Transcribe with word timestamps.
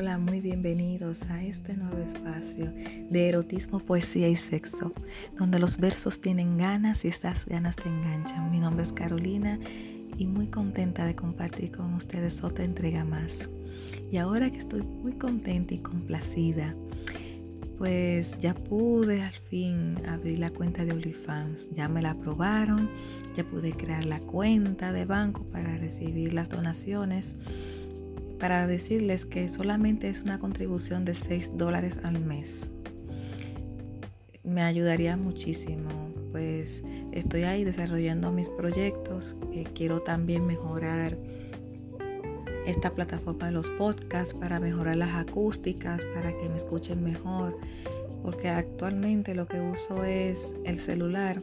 Hola, 0.00 0.16
muy 0.16 0.40
bienvenidos 0.40 1.22
a 1.28 1.42
este 1.42 1.76
nuevo 1.76 1.98
espacio 1.98 2.66
de 3.10 3.28
erotismo, 3.28 3.80
poesía 3.80 4.28
y 4.28 4.36
sexo, 4.36 4.92
donde 5.36 5.58
los 5.58 5.78
versos 5.78 6.20
tienen 6.20 6.56
ganas 6.56 7.04
y 7.04 7.08
estas 7.08 7.44
ganas 7.46 7.74
te 7.74 7.88
enganchan. 7.88 8.48
Mi 8.52 8.60
nombre 8.60 8.84
es 8.84 8.92
Carolina 8.92 9.58
y 10.16 10.24
muy 10.26 10.46
contenta 10.46 11.04
de 11.04 11.16
compartir 11.16 11.72
con 11.72 11.94
ustedes 11.94 12.44
otra 12.44 12.64
entrega 12.64 13.04
más. 13.04 13.48
Y 14.12 14.18
ahora 14.18 14.52
que 14.52 14.58
estoy 14.58 14.82
muy 14.82 15.14
contenta 15.14 15.74
y 15.74 15.78
complacida, 15.78 16.76
pues 17.76 18.38
ya 18.38 18.54
pude 18.54 19.22
al 19.22 19.34
fin 19.50 19.96
abrir 20.06 20.38
la 20.38 20.50
cuenta 20.50 20.84
de 20.84 20.92
OnlyFans. 20.92 21.70
Ya 21.72 21.88
me 21.88 22.02
la 22.02 22.12
aprobaron, 22.12 22.88
ya 23.36 23.42
pude 23.42 23.72
crear 23.72 24.04
la 24.04 24.20
cuenta 24.20 24.92
de 24.92 25.06
banco 25.06 25.42
para 25.50 25.76
recibir 25.76 26.34
las 26.34 26.48
donaciones 26.48 27.34
para 28.38 28.66
decirles 28.66 29.26
que 29.26 29.48
solamente 29.48 30.08
es 30.08 30.22
una 30.22 30.38
contribución 30.38 31.04
de 31.04 31.14
6 31.14 31.52
dólares 31.56 31.98
al 32.04 32.20
mes. 32.20 32.68
Me 34.44 34.62
ayudaría 34.62 35.16
muchísimo, 35.16 35.90
pues 36.32 36.82
estoy 37.12 37.42
ahí 37.42 37.64
desarrollando 37.64 38.32
mis 38.32 38.48
proyectos. 38.48 39.36
Eh, 39.52 39.64
quiero 39.74 40.00
también 40.00 40.46
mejorar 40.46 41.16
esta 42.66 42.90
plataforma 42.90 43.46
de 43.46 43.52
los 43.52 43.70
podcasts 43.70 44.34
para 44.34 44.60
mejorar 44.60 44.96
las 44.96 45.14
acústicas, 45.14 46.04
para 46.14 46.36
que 46.36 46.48
me 46.48 46.56
escuchen 46.56 47.02
mejor, 47.02 47.56
porque 48.22 48.48
actualmente 48.48 49.34
lo 49.34 49.46
que 49.46 49.60
uso 49.60 50.04
es 50.04 50.54
el 50.64 50.78
celular 50.78 51.40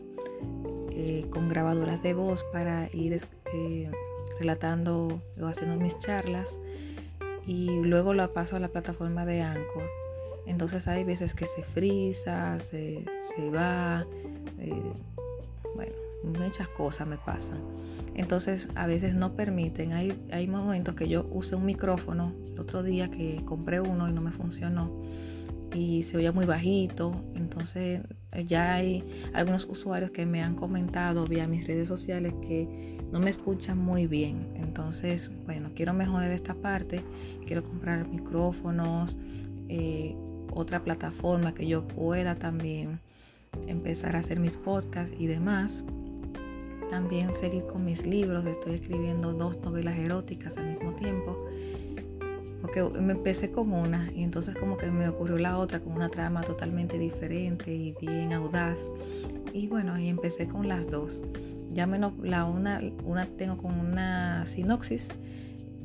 eh, 0.92 1.26
con 1.30 1.50
grabadoras 1.50 2.04
de 2.04 2.14
voz 2.14 2.46
para 2.54 2.90
ir 2.94 3.20
eh, 3.54 3.92
relatando 4.40 5.20
o 5.40 5.46
haciendo 5.46 5.76
mis 5.78 5.98
charlas 5.98 6.58
y 7.46 7.68
luego 7.84 8.14
la 8.14 8.28
paso 8.28 8.56
a 8.56 8.60
la 8.60 8.68
plataforma 8.68 9.26
de 9.26 9.42
Anchor. 9.42 9.90
Entonces 10.46 10.88
hay 10.88 11.04
veces 11.04 11.34
que 11.34 11.46
se 11.46 11.64
frisa, 11.64 12.60
se, 12.60 13.04
va, 13.54 14.06
eh, 14.60 14.94
bueno, 15.76 15.94
muchas 16.24 16.68
cosas 16.68 17.08
me 17.08 17.18
pasan. 17.18 17.60
Entonces 18.14 18.70
a 18.76 18.88
veces 18.88 19.16
no 19.16 19.34
permiten, 19.34 19.94
hay, 19.94 20.18
hay 20.32 20.48
momentos 20.48 20.96
que 20.96 21.08
yo 21.08 21.26
usé 21.32 21.56
un 21.56 21.66
micrófono, 21.66 22.34
el 22.54 22.60
otro 22.60 22.82
día 22.82 23.10
que 23.10 23.42
compré 23.44 23.82
uno 23.82 24.08
y 24.08 24.14
no 24.14 24.22
me 24.22 24.32
funcionó 24.32 24.90
y 25.76 26.04
se 26.04 26.16
oía 26.16 26.32
muy 26.32 26.46
bajito, 26.46 27.14
entonces 27.36 28.02
ya 28.48 28.76
hay 28.76 29.04
algunos 29.34 29.66
usuarios 29.66 30.12
que 30.12 30.26
me 30.26 30.42
han 30.42 30.56
comentado 30.56 31.28
vía 31.28 31.48
mis 31.48 31.68
redes 31.68 31.88
sociales 31.88 32.34
que 32.42 32.98
no 33.12 33.20
me 33.20 33.30
escuchan 33.30 33.78
muy 33.78 34.08
bien. 34.08 34.48
Entonces, 34.56 35.32
bueno, 35.46 35.70
quiero 35.76 35.94
mejorar 35.94 36.32
esta 36.32 36.54
parte. 36.54 37.02
Quiero 37.46 37.64
comprar 37.64 38.08
micrófonos, 38.08 39.18
eh, 39.70 40.16
otra 40.52 40.80
plataforma 40.82 41.54
que 41.54 41.68
yo 41.68 41.88
pueda 41.88 42.36
también 42.36 43.00
empezar 43.68 44.16
a 44.16 44.20
hacer 44.20 44.40
mis 44.40 44.58
podcasts 44.58 45.16
y 45.20 45.28
demás. 45.28 45.84
También 46.90 47.34
seguir 47.34 47.66
con 47.66 47.86
mis 47.86 48.06
libros. 48.06 48.46
Estoy 48.46 48.76
escribiendo 48.76 49.34
dos 49.34 49.60
novelas 49.62 49.98
eróticas 49.98 50.58
al 50.58 50.68
mismo 50.68 50.94
tiempo 50.94 51.38
porque 52.66 53.00
me 53.00 53.14
empecé 53.14 53.52
con 53.52 53.72
una 53.72 54.12
y 54.16 54.24
entonces 54.24 54.56
como 54.56 54.76
que 54.76 54.90
me 54.90 55.08
ocurrió 55.08 55.38
la 55.38 55.60
otra 55.60 55.80
con 55.80 55.94
una 55.94 56.10
trama 56.10 56.42
totalmente 56.42 56.98
diferente 56.98 57.72
y 57.72 57.96
bien 58.02 58.34
audaz. 58.34 58.90
Y 59.54 59.68
bueno, 59.68 59.94
ahí 59.94 60.10
empecé 60.10 60.48
con 60.48 60.68
las 60.68 60.90
dos. 60.90 61.22
Ya 61.76 61.86
menos 61.86 62.18
la 62.18 62.46
una, 62.46 62.82
una 63.04 63.26
tengo 63.26 63.58
con 63.58 63.78
una 63.78 64.46
sinopsis 64.46 65.10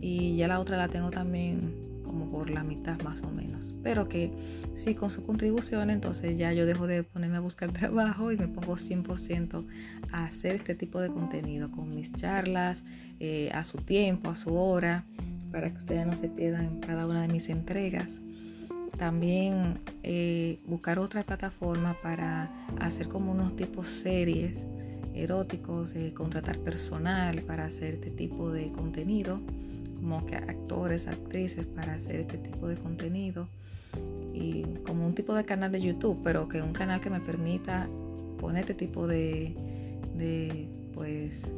y 0.00 0.36
ya 0.36 0.46
la 0.48 0.60
otra 0.60 0.76
la 0.76 0.88
tengo 0.88 1.10
también 1.10 1.74
como 2.04 2.30
por 2.30 2.48
la 2.48 2.62
mitad 2.62 3.00
más 3.02 3.22
o 3.22 3.30
menos. 3.30 3.74
Pero 3.82 4.08
que 4.08 4.32
sí 4.72 4.94
con 4.94 5.10
su 5.10 5.24
contribución, 5.24 5.90
entonces 5.90 6.38
ya 6.38 6.52
yo 6.52 6.64
dejo 6.64 6.86
de 6.86 7.02
ponerme 7.02 7.38
a 7.38 7.40
buscar 7.40 7.70
trabajo 7.72 8.30
y 8.30 8.36
me 8.36 8.46
pongo 8.46 8.76
100% 8.76 9.66
a 10.12 10.24
hacer 10.26 10.54
este 10.54 10.76
tipo 10.76 11.00
de 11.00 11.08
contenido 11.08 11.72
con 11.72 11.92
mis 11.92 12.12
charlas, 12.12 12.84
eh, 13.18 13.50
a 13.52 13.64
su 13.64 13.78
tiempo, 13.78 14.30
a 14.30 14.36
su 14.36 14.54
hora 14.54 15.04
para 15.50 15.70
que 15.70 15.78
ustedes 15.78 16.06
no 16.06 16.14
se 16.14 16.28
pierdan 16.28 16.78
cada 16.80 17.06
una 17.06 17.22
de 17.22 17.28
mis 17.28 17.48
entregas. 17.48 18.20
También 18.96 19.78
eh, 20.02 20.60
buscar 20.66 21.00
otra 21.00 21.24
plataforma 21.24 21.96
para 22.02 22.48
hacer 22.78 23.08
como 23.08 23.32
unos 23.32 23.56
tipos 23.56 23.88
series 23.88 24.66
eróticos, 25.14 25.94
eh, 25.94 26.12
contratar 26.14 26.58
personal 26.58 27.42
para 27.42 27.64
hacer 27.64 27.94
este 27.94 28.10
tipo 28.10 28.50
de 28.50 28.70
contenido, 28.72 29.40
como 30.00 30.24
que 30.26 30.36
actores, 30.36 31.06
actrices 31.06 31.66
para 31.66 31.94
hacer 31.94 32.20
este 32.20 32.38
tipo 32.38 32.68
de 32.68 32.76
contenido 32.76 33.48
y 34.32 34.62
como 34.86 35.06
un 35.06 35.14
tipo 35.14 35.34
de 35.34 35.44
canal 35.44 35.72
de 35.72 35.80
YouTube, 35.80 36.20
pero 36.24 36.48
que 36.48 36.62
un 36.62 36.72
canal 36.72 37.00
que 37.00 37.10
me 37.10 37.20
permita 37.20 37.88
poner 38.40 38.62
este 38.62 38.74
tipo 38.74 39.06
de, 39.06 39.54
de 40.16 40.68
pues 40.94 41.52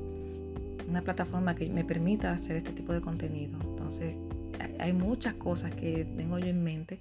una 0.89 1.03
plataforma 1.03 1.55
que 1.55 1.69
me 1.69 1.85
permita 1.85 2.33
hacer 2.33 2.57
este 2.57 2.73
tipo 2.73 2.93
de 2.93 3.01
contenido. 3.01 3.57
Entonces, 3.63 4.15
hay 4.79 4.93
muchas 4.93 5.35
cosas 5.35 5.73
que 5.73 6.05
tengo 6.17 6.39
yo 6.39 6.47
en 6.47 6.63
mente 6.63 6.99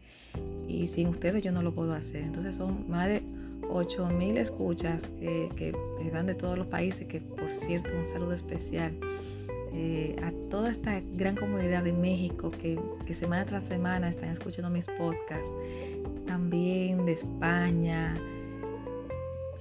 y 0.68 0.88
sin 0.88 1.08
ustedes 1.08 1.44
yo 1.44 1.52
no 1.52 1.62
lo 1.62 1.74
puedo 1.74 1.94
hacer. 1.94 2.24
Entonces, 2.24 2.56
son 2.56 2.90
más 2.90 3.08
de 3.08 3.22
8000 3.70 4.38
escuchas 4.38 5.08
que, 5.20 5.50
que, 5.56 6.12
van 6.12 6.26
de 6.26 6.36
todos 6.36 6.58
los 6.58 6.68
países, 6.68 7.08
que 7.08 7.22
por 7.22 7.52
cierto, 7.52 7.90
un 7.98 8.06
saludo 8.06 8.34
especial 8.34 8.92
eh, 9.74 10.16
a 10.24 10.32
toda 10.50 10.72
esta 10.72 11.02
gran 11.14 11.36
comunidad 11.36 11.84
de 11.84 11.94
México 11.94 12.52
que, 12.52 12.80
que 13.06 13.14
semana 13.14 13.46
tras 13.46 13.64
semana 13.64 14.10
están 14.10 14.30
escuchando 14.30 14.70
mis 14.70 14.88
podcasts, 14.88 15.48
también 16.28 17.06
de 17.06 17.14
España, 17.14 18.18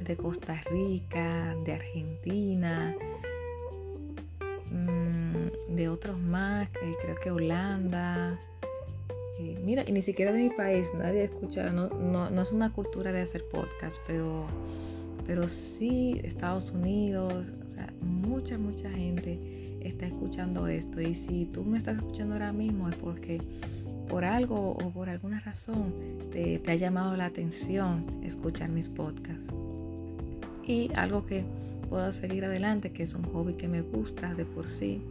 de 0.00 0.16
Costa 0.16 0.60
Rica, 0.70 1.54
de 1.64 1.72
Argentina, 1.72 2.96
de 5.68 5.88
otros 5.88 6.18
más, 6.18 6.68
creo 6.70 7.16
que 7.22 7.30
Holanda. 7.30 8.38
Mira, 9.64 9.84
y 9.86 9.92
ni 9.92 10.02
siquiera 10.02 10.32
de 10.32 10.42
mi 10.42 10.50
país, 10.50 10.88
nadie 10.96 11.24
escucha, 11.24 11.70
no, 11.70 11.88
no, 11.88 12.42
es 12.42 12.52
una 12.52 12.72
cultura 12.72 13.12
de 13.12 13.22
hacer 13.22 13.44
podcast, 13.50 13.98
pero, 14.06 14.46
pero 15.26 15.48
sí 15.48 16.20
Estados 16.24 16.70
Unidos, 16.70 17.52
o 17.64 17.68
sea, 17.68 17.92
mucha, 18.00 18.58
mucha 18.58 18.90
gente 18.90 19.38
está 19.80 20.06
escuchando 20.06 20.66
esto. 20.66 21.00
Y 21.00 21.14
si 21.14 21.46
tú 21.46 21.64
me 21.64 21.78
estás 21.78 21.96
escuchando 21.96 22.34
ahora 22.34 22.52
mismo 22.52 22.88
es 22.88 22.96
porque 22.96 23.40
por 24.08 24.24
algo 24.24 24.72
o 24.72 24.90
por 24.90 25.08
alguna 25.08 25.40
razón 25.40 25.92
te, 26.32 26.58
te 26.58 26.70
ha 26.72 26.74
llamado 26.74 27.16
la 27.16 27.26
atención 27.26 28.04
escuchar 28.24 28.70
mis 28.70 28.88
podcasts. 28.88 29.46
Y 30.66 30.90
algo 30.94 31.26
que 31.26 31.44
puedo 31.88 32.12
seguir 32.12 32.44
adelante, 32.44 32.92
que 32.92 33.02
es 33.02 33.14
un 33.14 33.24
hobby 33.24 33.54
que 33.54 33.68
me 33.68 33.82
gusta 33.82 34.34
de 34.34 34.44
por 34.44 34.68
sí 34.68 35.02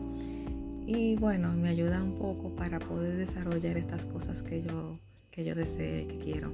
y 0.91 1.15
bueno, 1.17 1.53
me 1.53 1.69
ayuda 1.69 2.01
un 2.01 2.17
poco 2.17 2.49
para 2.55 2.79
poder 2.79 3.15
desarrollar 3.15 3.77
estas 3.77 4.05
cosas 4.05 4.41
que 4.41 4.63
yo, 4.63 4.97
que 5.29 5.43
yo 5.43 5.53
deseo 5.53 6.01
y 6.01 6.05
que 6.05 6.17
quiero. 6.17 6.51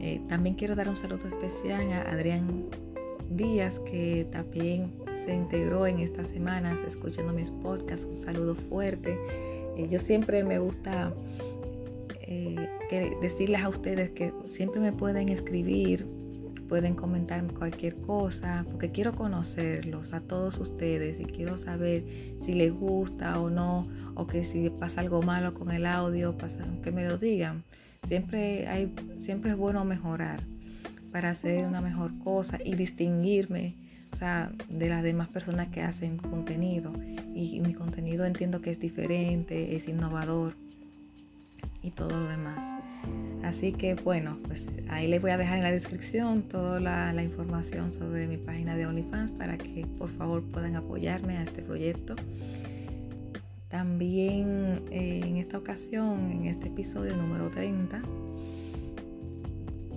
Eh, 0.00 0.20
también 0.28 0.56
quiero 0.56 0.74
dar 0.74 0.88
un 0.88 0.96
saludo 0.96 1.28
especial 1.28 1.92
a 1.92 2.10
Adrián 2.10 2.66
Díaz, 3.30 3.78
que 3.78 4.26
también 4.32 4.90
se 5.24 5.32
integró 5.32 5.86
en 5.86 6.00
estas 6.00 6.26
semanas 6.26 6.80
escuchando 6.84 7.32
mis 7.32 7.52
podcasts. 7.52 8.04
Un 8.04 8.16
saludo 8.16 8.56
fuerte. 8.56 9.16
Eh, 9.76 9.86
yo 9.88 10.00
siempre 10.00 10.42
me 10.42 10.58
gusta 10.58 11.12
eh, 12.22 12.68
decirles 13.22 13.62
a 13.62 13.68
ustedes 13.68 14.10
que 14.10 14.32
siempre 14.46 14.80
me 14.80 14.90
pueden 14.90 15.28
escribir 15.28 16.04
pueden 16.70 16.94
comentar 16.94 17.44
cualquier 17.48 17.96
cosa, 17.96 18.64
porque 18.70 18.92
quiero 18.92 19.16
conocerlos 19.16 20.12
a 20.12 20.20
todos 20.20 20.60
ustedes 20.60 21.18
y 21.18 21.24
quiero 21.24 21.58
saber 21.58 22.04
si 22.40 22.54
les 22.54 22.72
gusta 22.72 23.40
o 23.40 23.50
no, 23.50 23.88
o 24.14 24.28
que 24.28 24.44
si 24.44 24.70
pasa 24.70 25.00
algo 25.00 25.20
malo 25.20 25.52
con 25.52 25.72
el 25.72 25.84
audio, 25.84 26.38
pasa, 26.38 26.64
que 26.84 26.92
me 26.92 27.08
lo 27.08 27.18
digan. 27.18 27.64
Siempre, 28.04 28.68
hay, 28.68 28.94
siempre 29.18 29.50
es 29.50 29.56
bueno 29.56 29.84
mejorar 29.84 30.44
para 31.10 31.30
hacer 31.30 31.66
una 31.66 31.80
mejor 31.80 32.16
cosa 32.22 32.60
y 32.64 32.76
distinguirme 32.76 33.74
o 34.12 34.16
sea, 34.16 34.52
de 34.68 34.88
las 34.88 35.02
demás 35.02 35.26
personas 35.26 35.68
que 35.68 35.82
hacen 35.82 36.18
contenido. 36.18 36.92
Y 37.34 37.58
mi 37.60 37.74
contenido 37.74 38.24
entiendo 38.24 38.60
que 38.60 38.70
es 38.70 38.78
diferente, 38.78 39.74
es 39.74 39.88
innovador 39.88 40.54
y 41.82 41.90
todo 41.90 42.10
lo 42.10 42.28
demás. 42.28 42.89
Así 43.42 43.72
que 43.72 43.94
bueno, 43.94 44.38
pues 44.46 44.68
ahí 44.88 45.08
les 45.08 45.20
voy 45.20 45.30
a 45.30 45.38
dejar 45.38 45.58
en 45.58 45.64
la 45.64 45.70
descripción 45.70 46.42
toda 46.42 46.78
la, 46.78 47.22
información 47.22 47.90
sobre 47.90 48.26
mi 48.26 48.36
página 48.36 48.76
de 48.76 48.86
OnlyFans 48.86 49.32
para 49.32 49.56
que 49.56 49.86
por 49.98 50.10
favor 50.10 50.42
puedan 50.42 50.76
apoyarme 50.76 51.38
a 51.38 51.42
este 51.42 51.62
proyecto. 51.62 52.16
También 53.68 54.82
eh, 54.90 55.22
en 55.24 55.36
esta 55.36 55.56
ocasión, 55.56 56.30
en 56.30 56.46
este 56.46 56.68
episodio 56.68 57.16
número 57.16 57.50
30, 57.50 58.02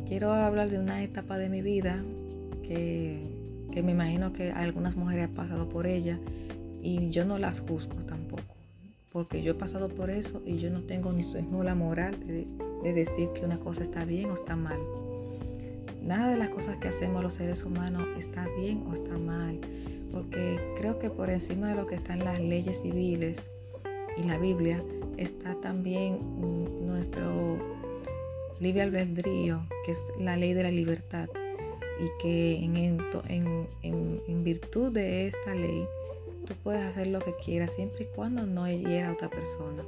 quiero 0.07 0.31
hablar 0.31 0.69
de 0.69 0.79
una 0.79 1.03
etapa 1.03 1.37
de 1.37 1.49
mi 1.49 1.61
vida 1.61 2.01
que, 2.63 3.19
que 3.71 3.83
me 3.83 3.91
imagino 3.91 4.31
que 4.31 4.51
algunas 4.51 4.95
mujeres 4.95 5.29
han 5.29 5.35
pasado 5.35 5.69
por 5.69 5.87
ella 5.87 6.17
y 6.81 7.09
yo 7.09 7.25
no 7.25 7.37
las 7.37 7.59
juzgo 7.59 7.95
tampoco 8.05 8.53
porque 9.13 9.43
yo 9.43 9.51
he 9.51 9.55
pasado 9.55 9.89
por 9.89 10.09
eso 10.09 10.41
y 10.43 10.57
yo 10.57 10.71
no 10.71 10.81
tengo 10.81 11.13
ni 11.13 11.23
la 11.63 11.75
moral 11.75 12.19
de, 12.27 12.47
de 12.83 12.93
decir 12.93 13.29
que 13.29 13.45
una 13.45 13.59
cosa 13.59 13.81
está 13.81 14.05
bien 14.05 14.29
o 14.29 14.35
está 14.35 14.55
mal. 14.55 14.79
Nada 16.01 16.29
de 16.29 16.37
las 16.37 16.49
cosas 16.49 16.77
que 16.77 16.89
hacemos 16.89 17.23
los 17.23 17.35
seres 17.35 17.63
humanos 17.63 18.05
está 18.19 18.45
bien 18.59 18.83
o 18.89 18.93
está 18.93 19.17
mal, 19.17 19.57
porque 20.11 20.59
creo 20.77 20.99
que 20.99 21.09
por 21.09 21.29
encima 21.29 21.69
de 21.69 21.75
lo 21.75 21.87
que 21.87 21.95
están 21.95 22.19
las 22.19 22.39
leyes 22.39 22.81
civiles 22.81 23.37
y 24.17 24.23
la 24.23 24.37
Biblia 24.37 24.83
está 25.17 25.55
también 25.55 26.19
nuestro 26.85 27.57
libre 28.59 28.81
albedrío, 28.81 29.61
que 29.85 29.93
es 29.93 29.99
la 30.19 30.35
ley 30.35 30.53
de 30.53 30.63
la 30.63 30.71
libertad, 30.71 31.29
y 31.99 32.21
que 32.21 32.63
en 32.63 34.43
virtud 34.43 34.91
de 34.91 35.27
esta 35.27 35.55
ley 35.55 35.85
tú 36.45 36.53
puedes 36.63 36.83
hacer 36.83 37.07
lo 37.07 37.19
que 37.21 37.33
quieras 37.43 37.71
siempre 37.71 38.03
y 38.03 38.07
cuando 38.15 38.45
no 38.45 38.69
hiera 38.69 39.09
a 39.09 39.13
otra 39.13 39.29
persona. 39.29 39.83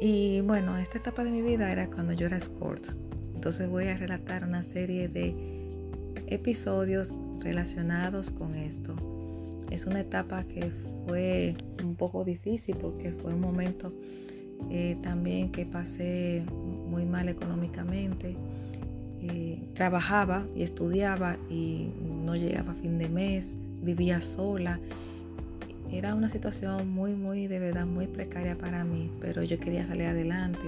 Y 0.00 0.40
bueno, 0.42 0.76
esta 0.76 0.98
etapa 0.98 1.24
de 1.24 1.30
mi 1.30 1.42
vida 1.42 1.70
era 1.70 1.88
cuando 1.88 2.12
yo 2.12 2.26
era 2.26 2.36
escort. 2.36 2.84
Entonces 3.34 3.68
voy 3.68 3.88
a 3.88 3.96
relatar 3.96 4.44
una 4.44 4.62
serie 4.62 5.08
de 5.08 5.34
episodios 6.26 7.14
relacionados 7.40 8.30
con 8.30 8.54
esto. 8.54 8.94
Es 9.70 9.86
una 9.86 10.00
etapa 10.00 10.44
que 10.44 10.70
fue 11.06 11.56
un 11.82 11.96
poco 11.96 12.24
difícil 12.24 12.76
porque 12.76 13.12
fue 13.12 13.34
un 13.34 13.40
momento 13.40 13.92
eh, 14.70 14.96
también 15.02 15.52
que 15.52 15.66
pasé 15.66 16.44
muy 16.88 17.04
mal 17.04 17.28
económicamente. 17.28 18.36
Eh, 19.22 19.58
trabajaba 19.74 20.44
y 20.54 20.62
estudiaba 20.62 21.38
y 21.48 21.90
no 22.24 22.36
llegaba 22.36 22.72
a 22.72 22.74
fin 22.74 22.98
de 22.98 23.08
mes 23.08 23.54
vivía 23.82 24.20
sola. 24.20 24.80
Era 25.94 26.16
una 26.16 26.28
situación 26.28 26.90
muy, 26.90 27.14
muy, 27.14 27.46
de 27.46 27.60
verdad, 27.60 27.86
muy 27.86 28.08
precaria 28.08 28.56
para 28.56 28.82
mí, 28.82 29.12
pero 29.20 29.44
yo 29.44 29.60
quería 29.60 29.86
salir 29.86 30.06
adelante. 30.06 30.66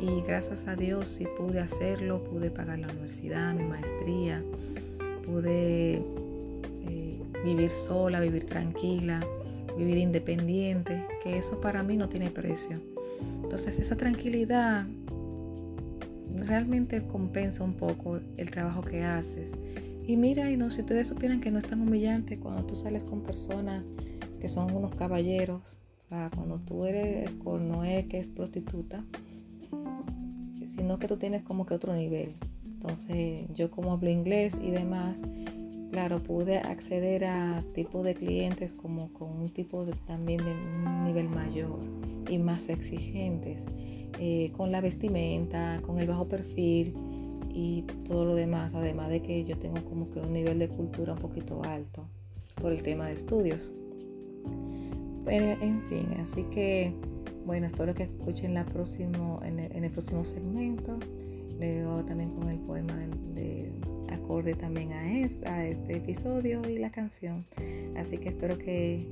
Y 0.00 0.22
gracias 0.24 0.68
a 0.68 0.76
Dios 0.76 1.08
sí 1.08 1.26
pude 1.36 1.58
hacerlo, 1.58 2.22
pude 2.22 2.52
pagar 2.52 2.78
la 2.78 2.86
universidad, 2.86 3.52
mi 3.52 3.64
maestría, 3.64 4.40
pude 5.26 5.94
eh, 5.94 7.18
vivir 7.44 7.70
sola, 7.72 8.20
vivir 8.20 8.46
tranquila, 8.46 9.26
vivir 9.76 9.98
independiente, 9.98 11.04
que 11.24 11.36
eso 11.36 11.60
para 11.60 11.82
mí 11.82 11.96
no 11.96 12.08
tiene 12.08 12.30
precio. 12.30 12.80
Entonces 13.42 13.80
esa 13.80 13.96
tranquilidad 13.96 14.86
realmente 16.46 17.02
compensa 17.02 17.64
un 17.64 17.74
poco 17.74 18.20
el 18.36 18.50
trabajo 18.52 18.82
que 18.82 19.02
haces 19.02 19.50
y 20.06 20.16
mira, 20.16 20.50
y 20.50 20.56
no, 20.56 20.70
si 20.70 20.82
ustedes 20.82 21.08
supieran 21.08 21.40
que 21.40 21.50
no 21.50 21.58
es 21.58 21.64
tan 21.64 21.80
humillante 21.80 22.38
cuando 22.38 22.64
tú 22.64 22.76
sales 22.76 23.02
con 23.04 23.22
personas 23.22 23.82
que 24.44 24.50
son 24.50 24.76
unos 24.76 24.94
caballeros, 24.94 25.78
o 26.04 26.08
sea, 26.10 26.30
cuando 26.34 26.58
tú 26.58 26.84
eres 26.84 27.34
con 27.34 27.66
Noé, 27.66 28.04
que 28.10 28.18
es 28.18 28.26
prostituta, 28.26 29.02
sino 30.66 30.98
que 30.98 31.08
tú 31.08 31.16
tienes 31.16 31.42
como 31.42 31.64
que 31.64 31.72
otro 31.72 31.94
nivel. 31.94 32.34
Entonces, 32.66 33.46
yo 33.54 33.70
como 33.70 33.94
hablo 33.94 34.10
inglés 34.10 34.60
y 34.62 34.70
demás, 34.70 35.22
claro, 35.92 36.22
pude 36.22 36.58
acceder 36.58 37.24
a 37.24 37.64
tipo 37.74 38.02
de 38.02 38.14
clientes 38.14 38.74
como 38.74 39.10
con 39.14 39.30
un 39.30 39.48
tipo 39.48 39.86
también 40.06 40.44
de 40.44 40.52
un 40.52 41.04
nivel 41.04 41.30
mayor 41.30 41.78
y 42.28 42.36
más 42.36 42.68
exigentes, 42.68 43.64
eh, 44.20 44.52
con 44.54 44.72
la 44.72 44.82
vestimenta, 44.82 45.80
con 45.86 45.98
el 46.00 46.06
bajo 46.06 46.28
perfil 46.28 46.92
y 47.54 47.80
todo 48.06 48.26
lo 48.26 48.34
demás, 48.34 48.74
además 48.74 49.08
de 49.08 49.22
que 49.22 49.42
yo 49.44 49.56
tengo 49.56 49.82
como 49.84 50.10
que 50.10 50.20
un 50.20 50.34
nivel 50.34 50.58
de 50.58 50.68
cultura 50.68 51.14
un 51.14 51.20
poquito 51.20 51.64
alto 51.64 52.04
por 52.60 52.72
el 52.72 52.82
tema 52.82 53.06
de 53.06 53.14
estudios. 53.14 53.72
Pero 55.24 55.46
en 55.62 55.80
fin, 55.88 56.06
así 56.20 56.42
que 56.54 56.92
bueno, 57.44 57.66
espero 57.66 57.94
que 57.94 58.04
escuchen 58.04 58.54
la 58.54 58.64
próximo, 58.64 59.40
en, 59.44 59.58
el, 59.58 59.90
próximo 59.90 60.24
segmento. 60.24 60.98
Leo 61.60 62.02
también 62.04 62.30
con 62.30 62.48
el 62.48 62.58
poema 62.60 62.94
de, 63.34 63.70
acorde 64.10 64.54
también 64.54 64.92
a, 64.92 65.00
a 65.50 65.66
este 65.66 65.96
episodio 65.96 66.68
y 66.68 66.78
la 66.78 66.90
canción. 66.90 67.44
Así 67.96 68.16
que 68.16 68.30
espero 68.30 68.58
que 68.58 69.06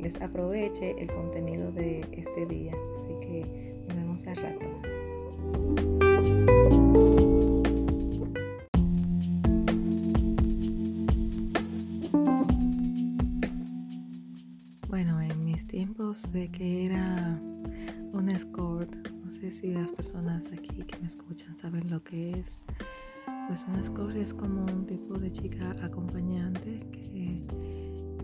les 0.00 0.20
aproveche 0.22 0.94
el 0.98 1.08
contenido 1.08 1.70
de 1.72 2.00
este 2.12 2.46
día. 2.46 2.72
Así 2.72 3.14
que 3.20 3.74
nos 3.86 3.96
vemos 3.96 4.26
al 4.26 4.36
rato. 4.36 5.89
Personas 20.20 20.46
aquí 20.52 20.84
que 20.84 20.98
me 20.98 21.06
escuchan 21.06 21.56
saben 21.56 21.88
lo 21.90 22.02
que 22.04 22.32
es. 22.32 22.62
Pues 23.48 23.64
un 23.66 23.76
escort 23.76 24.14
es 24.16 24.34
como 24.34 24.64
un 24.64 24.86
tipo 24.86 25.18
de 25.18 25.32
chica 25.32 25.74
acompañante 25.82 26.86
que 26.92 27.42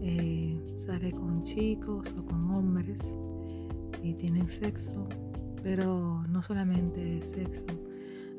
eh, 0.03 0.77
sale 0.77 1.11
con 1.13 1.43
chicos 1.45 2.15
o 2.19 2.25
con 2.25 2.51
hombres 2.51 3.01
y 4.03 4.13
tienen 4.15 4.47
sexo, 4.47 5.09
pero 5.63 6.23
no 6.29 6.43
solamente 6.43 7.23
sexo. 7.23 7.65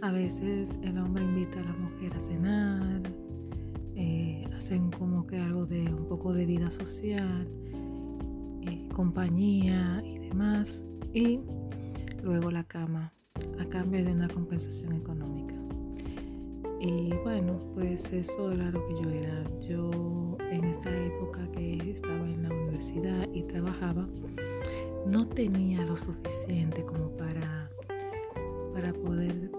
A 0.04 0.12
veces 0.12 0.78
el 0.84 1.00
hombre 1.00 1.24
invita 1.24 1.60
a 1.60 1.64
la 1.64 1.74
mujer 1.74 2.14
a 2.14 2.20
cenar, 2.20 3.02
eh, 3.96 4.46
hacen 4.56 4.92
como 4.92 5.26
que 5.26 5.40
algo 5.40 5.66
de 5.66 5.92
un 5.92 6.06
poco 6.08 6.32
de 6.32 6.46
vida 6.46 6.70
social 6.70 7.48
compañía 8.94 10.02
y 10.06 10.20
demás. 10.20 10.84
Y 11.14 11.40
luego 12.24 12.52
la 12.52 12.64
cama 12.64 13.17
a 13.60 13.66
cambio 13.66 14.04
de 14.04 14.12
una 14.12 14.28
compensación 14.28 14.94
económica. 14.94 15.56
Y 16.80 17.14
bueno, 17.24 17.60
pues 17.74 18.12
eso 18.14 18.52
era 18.52 18.70
lo 18.70 18.86
que 18.88 18.94
yo 19.02 19.10
era. 19.10 19.44
Yo 19.68 20.38
en 20.52 20.64
esta 20.66 20.96
época 20.96 21.50
que 21.52 21.92
estaba 21.92 22.28
en 22.28 22.44
la 22.44 22.50
universidad 22.50 23.28
y 23.34 23.44
trabajaba, 23.44 24.08
no 25.06 25.28
tenía 25.28 25.84
lo 25.84 25.98
suficiente 25.98 26.84
como 26.84 27.10
para, 27.18 27.72
para 28.74 28.94
poder 28.94 29.52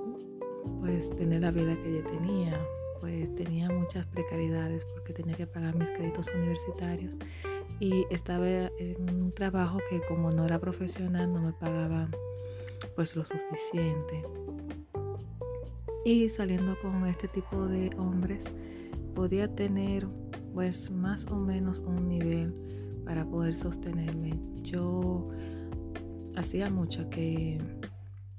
pues 0.80 1.10
tener 1.16 1.42
la 1.42 1.50
vida 1.50 1.76
que 1.82 1.96
yo 1.96 2.04
tenía. 2.04 2.58
Pues 3.00 3.32
tenía 3.36 3.68
muchas 3.70 4.06
precariedades 4.06 4.84
porque 4.84 5.12
tenía 5.12 5.36
que 5.36 5.46
pagar 5.46 5.76
mis 5.76 5.90
créditos 5.90 6.28
universitarios 6.34 7.16
y 7.80 8.06
estaba 8.10 8.48
en 8.48 9.08
un 9.08 9.32
trabajo 9.32 9.78
que 9.88 10.00
como 10.02 10.32
no 10.32 10.44
era 10.44 10.58
profesional 10.58 11.32
no 11.32 11.40
me 11.40 11.52
pagaba 11.52 12.10
pues 12.94 13.16
lo 13.16 13.24
suficiente. 13.24 14.22
Y 16.04 16.28
saliendo 16.28 16.78
con 16.80 17.06
este 17.06 17.28
tipo 17.28 17.66
de 17.66 17.90
hombres 17.98 18.44
podía 19.14 19.54
tener 19.54 20.06
pues 20.54 20.90
más 20.90 21.26
o 21.26 21.36
menos 21.36 21.80
un 21.80 22.08
nivel 22.08 22.54
para 23.04 23.24
poder 23.24 23.54
sostenerme. 23.56 24.38
Yo 24.62 25.28
hacía 26.36 26.70
mucho 26.70 27.08
que 27.10 27.60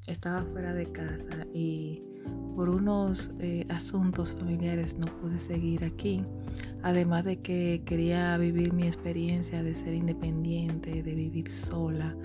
estaba 0.07 0.43
fuera 0.43 0.73
de 0.73 0.91
casa 0.91 1.45
y 1.53 2.01
por 2.55 2.69
unos 2.69 3.31
eh, 3.39 3.65
asuntos 3.69 4.33
familiares 4.33 4.97
no 4.97 5.05
pude 5.19 5.39
seguir 5.39 5.83
aquí 5.83 6.25
Además 6.81 7.25
de 7.25 7.41
que 7.41 7.83
quería 7.85 8.37
vivir 8.37 8.73
mi 8.73 8.87
experiencia 8.87 9.61
de 9.63 9.75
ser 9.75 9.93
independiente, 9.93 11.03
de 11.03 11.15
vivir 11.15 11.49
sola. 11.49 12.15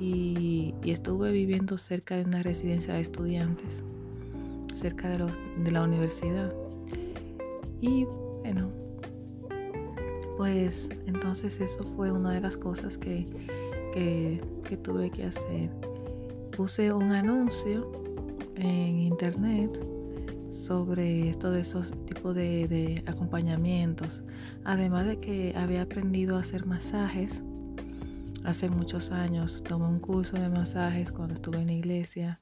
Y, 0.00 0.74
estuve 0.84 1.32
viviendo 1.32 1.76
cerca 1.76 2.16
de 2.16 2.24
una 2.24 2.42
residencia 2.42 2.94
de 2.94 3.00
estudiantes, 3.00 3.82
cerca 4.76 5.08
de, 5.08 5.30
de 5.62 5.70
la 5.70 5.82
universidad. 5.82 6.52
Y 7.80 8.04
bueno, 8.40 8.70
pues 10.36 10.88
entonces 11.06 11.60
eso 11.60 11.80
fue 11.96 12.10
una 12.10 12.32
de 12.32 12.40
las 12.40 12.56
cosas 12.56 12.96
que, 12.96 13.26
que 13.92 14.76
tuve 14.76 15.10
que 15.10 15.24
hacer. 15.24 15.70
Puse 16.56 16.92
un 16.92 17.12
anuncio 17.12 17.92
en 18.56 18.98
internet 18.98 19.80
sobre 20.50 21.28
esto 21.28 21.50
de 21.50 21.60
esos 21.60 21.92
tipos 22.06 22.34
de, 22.34 23.02
acompañamientos. 23.06 24.22
Además 24.64 25.06
de 25.06 25.18
que 25.18 25.54
había 25.56 25.82
aprendido 25.82 26.36
a 26.36 26.40
hacer 26.40 26.66
masajes 26.66 27.42
hace 28.48 28.68
muchos 28.68 29.10
años. 29.10 29.62
Tomé 29.66 29.86
un 29.86 30.00
curso 30.00 30.36
de 30.36 30.48
masajes 30.48 31.12
cuando 31.12 31.34
estuve 31.34 31.60
en 31.60 31.66
la 31.68 31.72
iglesia. 31.74 32.40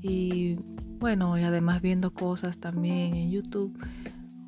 Y 0.00 0.56
bueno, 0.98 1.38
y 1.38 1.42
además 1.42 1.82
viendo 1.82 2.12
cosas 2.12 2.58
también 2.58 3.14
en 3.14 3.30
YouTube 3.30 3.78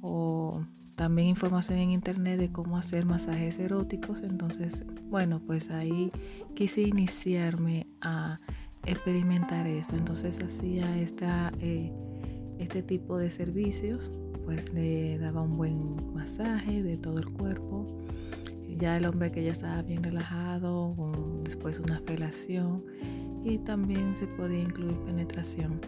o 0.03 0.65
también 0.97 1.29
información 1.29 1.79
en 1.79 1.91
internet 1.91 2.39
de 2.39 2.53
cómo 2.53 2.77
hacer 2.77 3.07
masajes 3.07 3.59
eróticos. 3.59 4.23
Entonces, 4.23 4.85
bueno, 5.09 5.41
pues 5.41 5.71
ahí 5.71 6.13
quise 6.55 6.83
iniciarme 6.83 7.87
a 8.01 8.41
experimentar 8.85 9.67
esto. 9.67 9.97
Entonces 9.97 10.39
hacía 10.43 10.99
esta... 10.99 11.53
Eh, 11.61 11.93
este 12.61 12.83
tipo 12.83 13.17
de 13.17 13.31
servicios, 13.31 14.13
pues 14.45 14.73
le 14.75 15.17
daba 15.17 15.41
un 15.41 15.57
buen 15.57 16.13
masaje 16.13 16.83
de 16.83 16.99
todo 16.99 17.19
el 17.19 17.25
cuerpo, 17.31 17.87
ya 18.81 18.97
el 18.97 19.05
hombre 19.05 19.31
que 19.31 19.45
ya 19.45 19.53
estaba 19.53 19.83
bien 19.83 20.03
relajado, 20.03 21.13
después 21.45 21.79
una 21.79 22.01
felación 22.01 22.85
y 23.45 23.59
también 23.59 24.15
se 24.15 24.27
podía 24.27 24.61
incluir 24.61 24.97
penetración. 25.05 25.81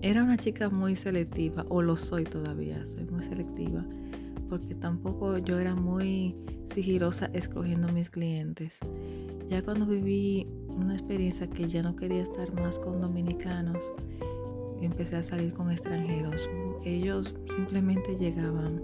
Era 0.00 0.22
una 0.22 0.36
chica 0.36 0.68
muy 0.68 0.94
selectiva, 0.94 1.66
o 1.68 1.82
lo 1.82 1.96
soy 1.96 2.24
todavía, 2.24 2.86
soy 2.86 3.04
muy 3.06 3.24
selectiva, 3.24 3.84
porque 4.48 4.74
tampoco 4.74 5.38
yo 5.38 5.58
era 5.58 5.74
muy 5.74 6.36
sigilosa 6.66 7.30
escogiendo 7.32 7.88
mis 7.88 8.10
clientes. 8.10 8.78
Ya 9.48 9.62
cuando 9.62 9.86
viví 9.86 10.46
una 10.68 10.92
experiencia 10.92 11.48
que 11.48 11.66
ya 11.66 11.82
no 11.82 11.96
quería 11.96 12.22
estar 12.22 12.52
más 12.54 12.78
con 12.78 13.00
dominicanos, 13.00 13.92
empecé 14.80 15.16
a 15.16 15.22
salir 15.22 15.52
con 15.52 15.70
extranjeros. 15.70 16.48
Ellos 16.84 17.34
simplemente 17.56 18.16
llegaban 18.16 18.80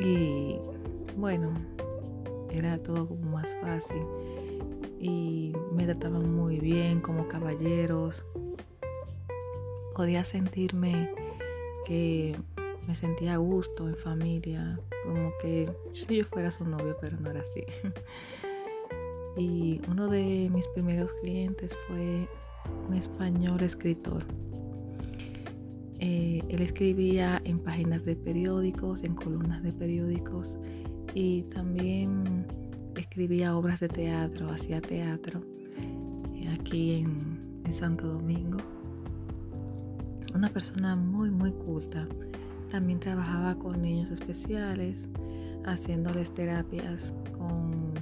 y 0.00 0.56
bueno, 1.16 1.52
era 2.50 2.78
todo 2.78 3.08
como 3.08 3.30
más 3.32 3.56
fácil 3.60 4.02
y 5.00 5.52
me 5.72 5.84
trataban 5.84 6.34
muy 6.34 6.58
bien 6.58 7.00
como 7.00 7.28
caballeros. 7.28 8.26
Podía 9.94 10.24
sentirme 10.24 11.10
que 11.86 12.36
me 12.86 12.94
sentía 12.94 13.34
a 13.34 13.38
gusto 13.38 13.88
en 13.88 13.96
familia, 13.96 14.78
como 15.04 15.32
que 15.40 15.70
si 15.92 16.18
yo 16.18 16.24
fuera 16.24 16.50
su 16.50 16.64
novio, 16.64 16.96
pero 17.00 17.18
no 17.18 17.30
era 17.30 17.40
así. 17.40 17.64
y 19.36 19.80
uno 19.88 20.08
de 20.08 20.50
mis 20.52 20.68
primeros 20.68 21.12
clientes 21.14 21.76
fue 21.88 22.28
un 22.88 22.94
español 22.94 23.62
escritor. 23.62 24.24
Eh, 25.98 26.42
él 26.48 26.60
escribía 26.60 27.40
en 27.44 27.58
páginas 27.58 28.04
de 28.04 28.16
periódicos, 28.16 29.02
en 29.02 29.14
columnas 29.14 29.62
de 29.62 29.72
periódicos 29.72 30.58
y 31.16 31.44
también 31.44 32.46
escribía 32.94 33.56
obras 33.56 33.80
de 33.80 33.88
teatro, 33.88 34.50
hacía 34.50 34.82
teatro 34.82 35.40
eh, 36.34 36.46
aquí 36.52 37.00
en, 37.00 37.72
Santo 37.72 38.06
Domingo. 38.06 38.58
Una 40.34 40.48
persona 40.50 40.94
muy, 40.94 41.30
muy 41.30 41.52
culta. 41.52 42.06
También 42.70 43.00
trabajaba 43.00 43.58
con 43.58 43.82
niños 43.82 44.10
especiales, 44.10 45.08
haciéndoles 45.64 46.32
terapias 46.32 47.12
con, 47.36 47.94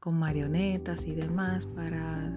con 0.00 0.18
marionetas 0.18 1.06
y 1.06 1.14
demás 1.14 1.66
para 1.66 2.34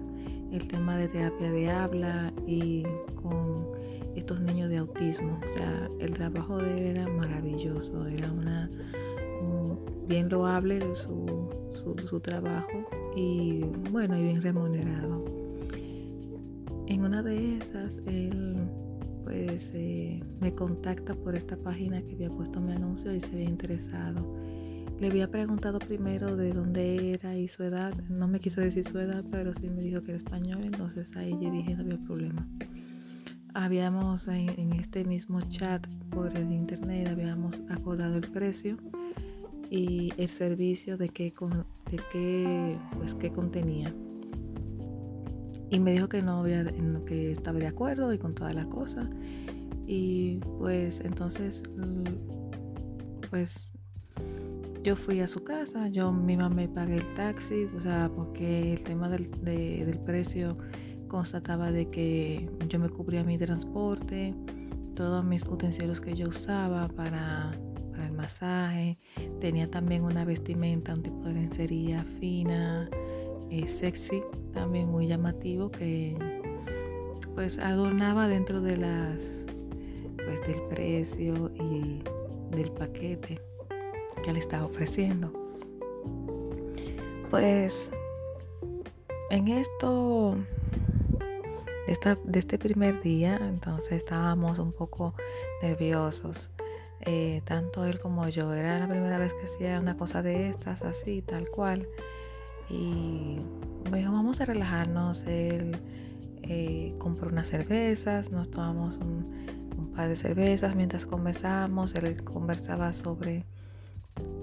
el 0.52 0.68
tema 0.68 0.96
de 0.98 1.08
terapia 1.08 1.50
de 1.50 1.70
habla 1.70 2.32
y 2.46 2.82
con 3.14 3.70
estos 4.14 4.40
niños 4.40 4.68
de 4.68 4.78
autismo. 4.78 5.40
O 5.42 5.48
sea, 5.56 5.88
el 6.00 6.10
trabajo 6.10 6.58
de 6.58 6.90
él 6.90 6.96
era 6.96 7.08
maravilloso, 7.08 8.06
era 8.06 8.30
una 8.30 8.68
bien 10.08 10.28
loable 10.30 10.94
su, 10.94 11.50
su, 11.70 12.20
trabajo 12.20 12.88
y 13.14 13.62
bueno, 13.90 14.16
y 14.16 14.22
bien 14.22 14.42
remunerado. 14.42 15.24
En 16.86 17.04
una 17.04 17.22
de 17.22 17.58
esas, 17.58 18.00
él 18.06 18.56
pues 19.24 19.70
eh, 19.74 20.22
me 20.40 20.54
contacta 20.54 21.14
por 21.14 21.36
esta 21.36 21.56
página 21.58 22.00
que 22.00 22.14
había 22.14 22.30
puesto 22.30 22.60
mi 22.60 22.72
anuncio 22.72 23.14
y 23.14 23.20
se 23.20 23.32
había 23.32 23.44
interesado. 23.44 24.34
Le 24.98 25.08
había 25.08 25.30
preguntado 25.30 25.78
primero 25.78 26.34
de 26.34 26.52
dónde 26.52 27.12
era 27.12 27.36
y 27.36 27.46
su 27.46 27.62
edad. 27.62 27.94
No 28.08 28.26
me 28.26 28.40
quiso 28.40 28.62
decir 28.62 28.88
su 28.88 28.98
edad, 28.98 29.22
pero 29.30 29.52
sí 29.52 29.68
me 29.68 29.82
dijo 29.82 30.02
que 30.02 30.12
era 30.12 30.16
español, 30.16 30.64
entonces 30.64 31.14
ahí 31.16 31.36
yo 31.40 31.50
dije 31.50 31.76
no 31.76 31.82
había 31.82 31.98
problema. 31.98 32.48
Habíamos 33.52 34.26
en 34.28 34.72
este 34.72 35.04
mismo 35.04 35.40
chat 35.42 35.86
por 36.10 36.34
el 36.34 36.50
internet, 36.50 37.08
habíamos 37.08 37.60
acordado 37.68 38.16
el 38.16 38.30
precio 38.30 38.78
y 39.70 40.12
el 40.16 40.28
servicio 40.28 40.96
de 40.96 41.08
qué, 41.08 41.32
de 41.90 42.00
qué, 42.12 42.78
pues, 42.96 43.14
qué 43.14 43.30
contenía. 43.30 43.94
Y 45.70 45.80
me 45.80 45.92
dijo 45.92 46.08
que 46.08 46.22
no 46.22 46.40
había, 46.40 46.64
que 47.04 47.32
estaba 47.32 47.58
de 47.58 47.66
acuerdo 47.66 48.12
y 48.12 48.18
con 48.18 48.34
todas 48.34 48.54
las 48.54 48.66
cosas. 48.66 49.08
Y 49.86 50.36
pues 50.58 51.00
entonces, 51.00 51.62
pues 53.30 53.72
yo 54.82 54.96
fui 54.96 55.20
a 55.20 55.28
su 55.28 55.44
casa, 55.44 55.88
yo 55.88 56.12
misma 56.12 56.48
me 56.48 56.68
pagué 56.68 56.96
el 56.96 57.12
taxi, 57.12 57.64
o 57.76 57.80
sea, 57.80 58.10
porque 58.14 58.72
el 58.72 58.84
tema 58.84 59.08
del, 59.08 59.30
del 59.42 59.98
precio 59.98 60.56
constataba 61.08 61.70
de 61.70 61.90
que 61.90 62.48
yo 62.68 62.78
me 62.78 62.88
cubría 62.88 63.24
mi 63.24 63.38
transporte, 63.38 64.34
todos 64.94 65.24
mis 65.24 65.42
utensilios 65.48 66.00
que 66.00 66.14
yo 66.14 66.28
usaba 66.28 66.88
para 66.88 67.58
el 68.04 68.12
masaje. 68.12 68.98
Tenía 69.40 69.70
también 69.70 70.04
una 70.04 70.24
vestimenta, 70.24 70.94
un 70.94 71.02
tipo 71.02 71.22
de 71.24 71.34
lencería 71.34 72.04
fina, 72.18 72.88
eh, 73.50 73.66
sexy, 73.68 74.22
también 74.52 74.88
muy 74.88 75.06
llamativo 75.06 75.70
que 75.70 76.16
pues 77.34 77.58
adornaba 77.58 78.28
dentro 78.28 78.60
de 78.60 78.76
las 78.76 79.44
pues 80.16 80.40
del 80.46 80.60
precio 80.68 81.50
y 81.54 82.02
del 82.50 82.70
paquete 82.72 83.40
que 84.22 84.32
le 84.32 84.40
estaba 84.40 84.64
ofreciendo. 84.64 85.32
Pues 87.30 87.90
en 89.30 89.48
esto 89.48 90.36
de 92.24 92.38
este 92.38 92.58
primer 92.58 93.00
día, 93.00 93.38
entonces 93.40 93.92
estábamos 93.92 94.58
un 94.58 94.72
poco 94.72 95.14
nerviosos 95.62 96.50
eh, 97.00 97.42
tanto 97.44 97.84
él 97.84 98.00
como 98.00 98.28
yo. 98.28 98.52
Era 98.52 98.78
la 98.78 98.88
primera 98.88 99.18
vez 99.18 99.32
que 99.34 99.44
hacía 99.44 99.80
una 99.80 99.96
cosa 99.96 100.22
de 100.22 100.48
estas, 100.48 100.82
así, 100.82 101.22
tal 101.22 101.48
cual. 101.50 101.88
Y 102.68 103.38
me 103.90 103.98
dijo, 103.98 104.12
vamos 104.12 104.40
a 104.40 104.44
relajarnos. 104.44 105.24
Él 105.24 105.76
eh, 106.42 106.94
compró 106.98 107.28
unas 107.28 107.48
cervezas, 107.48 108.30
nos 108.30 108.50
tomamos 108.50 108.98
un, 108.98 109.58
par 109.94 110.08
de 110.08 110.16
cervezas 110.16 110.76
mientras 110.76 111.06
conversábamos. 111.06 111.94
Él 111.94 112.22
conversaba 112.24 112.92
sobre, 112.92 113.44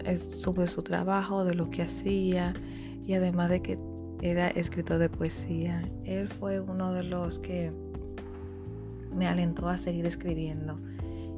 eh, 0.04 0.18
sobre 0.18 0.68
su 0.68 0.82
trabajo, 0.82 1.46
de 1.46 1.56
lo 1.56 1.70
que 1.70 1.84
hacía 1.84 2.54
y 3.06 3.14
además 3.14 3.50
de 3.50 3.62
que 3.62 3.80
era 4.22 4.50
escritor 4.50 4.98
de 4.98 5.10
poesía. 5.10 5.90
Él 6.04 6.30
fue 6.30 6.60
uno 6.60 6.94
de 6.94 7.04
los 7.04 7.40
que 7.40 7.72
me 9.14 9.28
alentó 9.28 9.70
a 9.70 9.78
seguir 9.78 10.06
escribiendo 10.06 10.78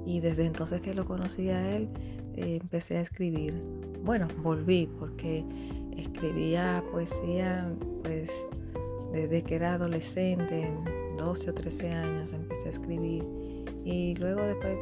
y 0.08 0.22
desde 0.22 0.46
entonces 0.46 0.80
que 0.80 0.94
lo 0.94 1.04
conocí 1.04 1.50
a 1.50 1.76
él, 1.76 1.90
eh, 2.36 2.60
empecé 2.62 2.98
a 2.98 3.02
escribir. 3.02 3.62
Bueno, 4.04 4.30
volví 4.42 4.90
porque 4.98 5.44
escribía 5.98 6.82
poesía 6.92 7.70
pues 8.04 8.32
desde 9.12 9.44
que 9.44 9.56
era 9.56 9.74
adolescente, 9.74 10.72
12 11.18 11.50
o 11.50 11.54
13 11.54 11.92
años 11.92 12.32
empecé 12.32 12.68
a 12.68 12.70
escribir 12.70 13.26
y 13.84 14.16
luego 14.16 14.42
después 14.44 14.78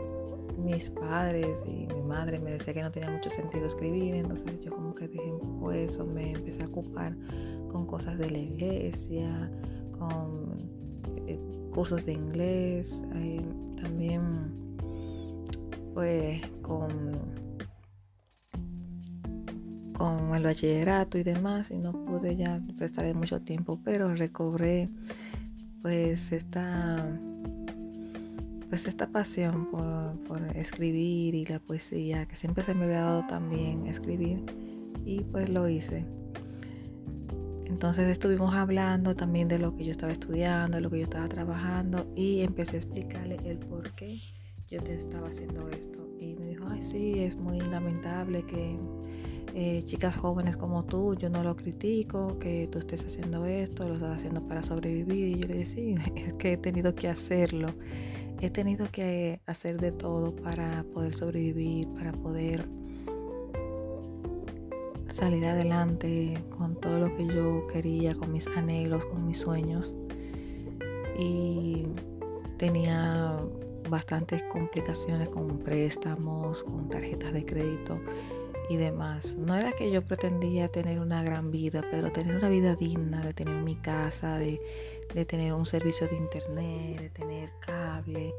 mis 0.63 0.91
padres 0.91 1.63
y 1.65 1.87
mi 1.87 2.03
madre 2.03 2.39
me 2.39 2.51
decía 2.51 2.75
que 2.75 2.83
no 2.83 2.91
tenía 2.91 3.09
mucho 3.09 3.31
sentido 3.31 3.65
escribir, 3.65 4.13
entonces 4.13 4.59
yo 4.59 4.71
como 4.71 4.93
que 4.93 5.07
dije 5.07 5.31
un 5.31 5.39
poco 5.39 5.71
eso, 5.71 6.05
me 6.05 6.33
empecé 6.33 6.63
a 6.63 6.67
ocupar 6.67 7.17
con 7.69 7.87
cosas 7.87 8.19
de 8.19 8.29
la 8.29 8.37
iglesia, 8.37 9.51
con 9.97 10.55
eh, 11.25 11.39
cursos 11.73 12.05
de 12.05 12.13
inglés, 12.13 13.03
eh, 13.15 13.41
también 13.81 14.64
pues 15.95 16.41
con, 16.61 16.91
con 19.93 20.35
el 20.35 20.43
bachillerato 20.43 21.17
y 21.17 21.23
demás 21.23 21.71
y 21.71 21.77
no 21.77 21.93
pude 21.93 22.35
ya 22.35 22.61
prestarle 22.77 23.13
mucho 23.13 23.41
tiempo, 23.41 23.79
pero 23.81 24.13
recobré 24.13 24.89
pues 25.81 26.33
esta 26.33 27.07
pues 28.67 28.87
esta 28.87 29.07
pasión 29.07 29.71
por, 29.71 30.19
por, 30.27 30.57
escribir 30.57 31.33
y 31.33 31.45
la 31.45 31.59
poesía 31.59 32.25
que 32.25 32.35
siempre 32.35 32.63
se 32.63 32.73
me 32.73 32.85
había 32.85 33.01
dado 33.01 33.25
también 33.25 33.87
escribir 33.87 34.43
y 35.05 35.21
pues 35.21 35.47
lo 35.49 35.69
hice. 35.69 36.05
Entonces 37.67 38.09
estuvimos 38.09 38.53
hablando 38.53 39.15
también 39.15 39.47
de 39.47 39.59
lo 39.59 39.77
que 39.77 39.85
yo 39.85 39.91
estaba 39.91 40.11
estudiando, 40.11 40.75
de 40.75 40.81
lo 40.81 40.89
que 40.89 40.97
yo 40.97 41.03
estaba 41.03 41.29
trabajando 41.29 42.11
y 42.17 42.41
empecé 42.41 42.75
a 42.75 42.79
explicarle 42.79 43.39
el 43.45 43.59
por 43.59 43.93
qué 43.93 44.19
yo 44.67 44.81
te 44.81 44.95
estaba 44.95 45.27
haciendo 45.27 45.69
esto. 45.69 46.07
Y 46.19 46.35
me 46.35 46.45
dijo, 46.45 46.65
ay, 46.69 46.81
sí, 46.81 47.19
es 47.19 47.35
muy 47.35 47.59
lamentable 47.59 48.43
que 48.43 48.77
eh, 49.53 49.81
chicas 49.83 50.17
jóvenes 50.17 50.57
como 50.57 50.83
tú, 50.85 51.15
yo 51.15 51.29
no 51.29 51.43
lo 51.43 51.55
critico, 51.55 52.39
que 52.39 52.67
tú 52.67 52.79
estés 52.79 53.05
haciendo 53.05 53.45
esto, 53.45 53.87
lo 53.87 53.93
estás 53.93 54.17
haciendo 54.17 54.47
para 54.47 54.63
sobrevivir. 54.63 55.37
Y 55.37 55.39
yo 55.39 55.47
le 55.47 55.59
decía, 55.59 55.97
sí, 56.03 56.11
es 56.15 56.33
que 56.33 56.53
he 56.53 56.57
tenido 56.57 56.95
que 56.95 57.07
hacerlo. 57.07 57.69
He 58.41 58.49
tenido 58.49 58.87
que 58.91 59.39
hacer 59.45 59.79
de 59.79 59.91
todo 59.91 60.35
para 60.35 60.83
poder 60.93 61.13
sobrevivir, 61.13 61.87
para 61.93 62.11
poder 62.11 62.67
salir 65.07 65.45
adelante 65.45 66.43
con 66.49 66.75
todo 66.75 66.99
lo 66.99 67.15
que 67.15 67.25
yo 67.25 67.65
quería, 67.67 68.13
con 68.13 68.33
mis 68.33 68.45
anhelos, 68.47 69.05
con 69.05 69.25
mis 69.25 69.37
sueños. 69.37 69.95
Y 71.17 71.85
tenía 72.57 73.39
bastantes 73.89 74.43
complicaciones 74.43 75.29
con 75.29 75.59
préstamos, 75.59 76.63
con 76.63 76.89
tarjetas 76.89 77.33
de 77.33 77.45
crédito 77.45 77.99
y 78.69 78.77
demás. 78.77 79.35
No 79.35 79.55
era 79.55 79.71
que 79.71 79.91
yo 79.91 80.03
pretendía 80.03 80.67
tener 80.67 80.99
una 80.99 81.23
gran 81.23 81.51
vida, 81.51 81.83
pero 81.91 82.11
tener 82.11 82.35
una 82.35 82.49
vida 82.49 82.75
digna, 82.75 83.23
de 83.23 83.33
tener 83.33 83.61
mi 83.61 83.75
casa, 83.75 84.37
de, 84.37 84.59
de 85.13 85.25
tener 85.25 85.53
un 85.53 85.65
servicio 85.65 86.07
de 86.07 86.15
internet, 86.15 86.99
de 86.99 87.09
tener 87.09 87.51
cable, 87.59 88.33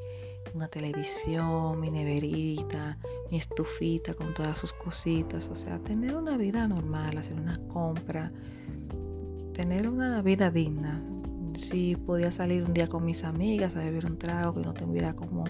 una 0.55 0.69
televisión, 0.69 1.81
mi 1.81 1.91
neverita, 1.91 2.99
mi 3.31 3.38
estufita 3.38 4.15
con 4.15 4.35
todas 4.35 4.59
sus 4.59 4.73
cositas. 4.73 5.49
O 5.49 5.55
sea, 5.55 5.79
tener 5.79 6.17
una 6.17 6.37
vida 6.37 6.67
normal, 6.67 7.19
hacer 7.19 7.35
una 7.35 7.57
compra, 7.69 8.33
tener 9.53 9.88
una 9.88 10.23
vida 10.23 10.50
digna. 10.50 11.03
Si 11.57 11.97
podía 11.97 12.31
salir 12.31 12.65
un 12.65 12.75
día 12.75 12.89
con 12.89 13.05
mis 13.05 13.25
amigas 13.25 13.77
a 13.77 13.81
beber 13.81 14.07
un 14.07 14.19
trago 14.19 14.55
que 14.55 14.61
no 14.61 14.75
tuviera 14.75 15.15
como, 15.15 15.45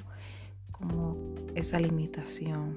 como 0.70 1.16
esa 1.54 1.78
limitación. 1.78 2.76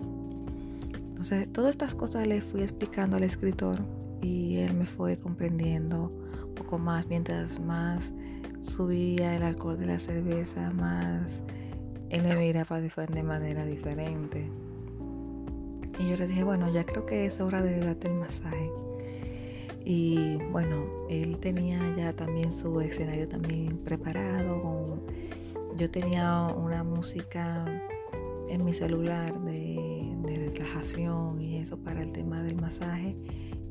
Entonces, 0.94 1.52
todas 1.52 1.72
estas 1.72 1.96
cosas 1.96 2.28
le 2.28 2.42
fui 2.42 2.62
explicando 2.62 3.18
al 3.18 3.24
escritor 3.24 3.80
y 4.22 4.58
él 4.58 4.74
me 4.74 4.86
fue 4.86 5.18
comprendiendo 5.18 6.12
un 6.48 6.56
poco 6.56 6.78
más 6.78 7.08
mientras 7.08 7.60
más 7.60 8.14
subía 8.62 9.36
el 9.36 9.44
alcohol 9.44 9.78
de 9.78 9.86
la 9.86 10.00
cerveza, 10.00 10.72
más 10.72 11.42
él 12.10 12.24
me 12.24 12.36
miraba 12.36 12.82
de 12.82 13.24
manera 13.24 13.66
diferente. 13.66 14.50
Y 16.00 16.10
yo 16.10 16.18
le 16.18 16.28
dije, 16.28 16.44
bueno, 16.44 16.72
ya 16.72 16.86
creo 16.86 17.06
que 17.06 17.26
es 17.26 17.40
hora 17.40 17.62
de 17.62 17.80
darte 17.80 18.08
el 18.08 18.16
masaje. 18.16 18.72
Y 19.92 20.38
bueno, 20.52 20.86
él 21.10 21.40
tenía 21.40 21.80
ya 21.98 22.16
también 22.16 22.54
su 22.54 22.80
escenario 22.80 23.28
también 23.28 23.80
preparado. 23.80 25.04
yo 25.76 25.90
tenía 25.90 26.44
una 26.44 26.84
música 26.84 27.66
en 28.50 28.64
mi 28.64 28.72
celular 28.72 29.42
de, 29.42 30.52
relajación 30.54 31.42
y 31.42 31.58
eso 31.58 31.80
para 31.80 32.04
el 32.04 32.14
tema 32.14 32.44
del 32.44 32.58
masaje. 32.58 33.18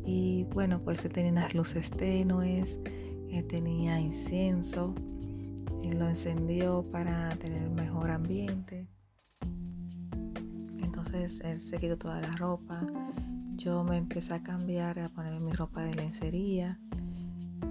Y 0.05 0.43
bueno, 0.53 0.83
pues 0.83 1.05
él 1.05 1.13
tenía 1.13 1.31
unas 1.31 1.55
luces 1.55 1.89
tenues, 1.93 2.81
él 3.31 3.47
tenía 3.47 4.01
incienso 4.01 4.97
y 5.85 5.93
lo 5.93 6.09
encendió 6.09 6.85
para 6.91 7.29
tener 7.37 7.71
mejor 7.71 8.11
ambiente. 8.11 8.89
Entonces 10.83 11.41
él 11.45 11.61
se 11.61 11.79
quitó 11.79 11.97
toda 11.97 12.21
la 12.21 12.33
ropa. 12.33 12.85
Yo 13.59 13.83
me 13.83 13.97
empecé 13.97 14.35
a 14.35 14.43
cambiar, 14.43 15.01
a 15.01 15.09
ponerme 15.09 15.41
mi 15.41 15.53
ropa 15.53 15.83
de 15.83 15.93
lencería 15.95 16.79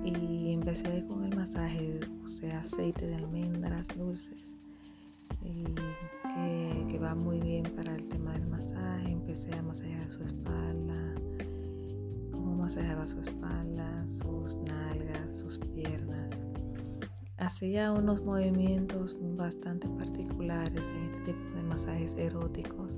y 0.03 0.51
empecé 0.51 1.07
con 1.07 1.23
el 1.23 1.33
masaje. 1.33 2.01
Usé 2.21 2.51
aceite 2.51 3.07
de 3.07 3.15
almendras 3.15 3.87
dulces 3.97 4.53
y 5.41 5.63
que, 5.63 6.85
que 6.89 6.99
va 6.99 7.15
muy 7.15 7.39
bien 7.39 7.63
para 7.73 7.95
el 7.95 8.05
tema 8.09 8.33
del 8.33 8.47
masaje. 8.47 9.09
Empecé 9.09 9.53
a 9.53 9.61
masajear 9.61 10.11
su 10.11 10.23
espalda, 10.23 11.15
cómo 12.33 12.57
masajeaba 12.57 13.07
su 13.07 13.21
espalda, 13.21 14.05
sus 14.09 14.57
nalgas, 14.57 15.37
sus 15.39 15.57
piernas 15.57 16.35
hacía 17.37 17.93
unos 17.93 18.23
movimientos 18.23 19.15
bastante 19.37 19.87
particulares 19.87 20.89
en 20.89 21.03
este 21.03 21.31
tipo 21.31 21.55
de 21.55 21.63
masajes 21.63 22.13
eróticos 22.17 22.97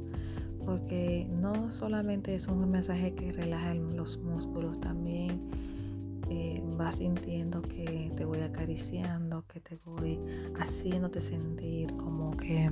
porque 0.70 1.26
no 1.32 1.72
solamente 1.72 2.36
es 2.36 2.48
un 2.48 2.70
masaje 2.70 3.16
que 3.16 3.32
relaja 3.32 3.74
los 3.74 4.20
músculos, 4.20 4.80
también 4.80 5.42
eh, 6.30 6.62
vas 6.78 6.98
sintiendo 6.98 7.64
que 7.64 8.12
te 8.16 8.24
voy 8.24 8.42
acariciando, 8.42 9.44
que 9.48 9.62
te 9.62 9.80
voy 9.84 10.20
haciéndote 10.60 11.22
sentir 11.22 11.92
como 11.96 12.38
que 12.38 12.70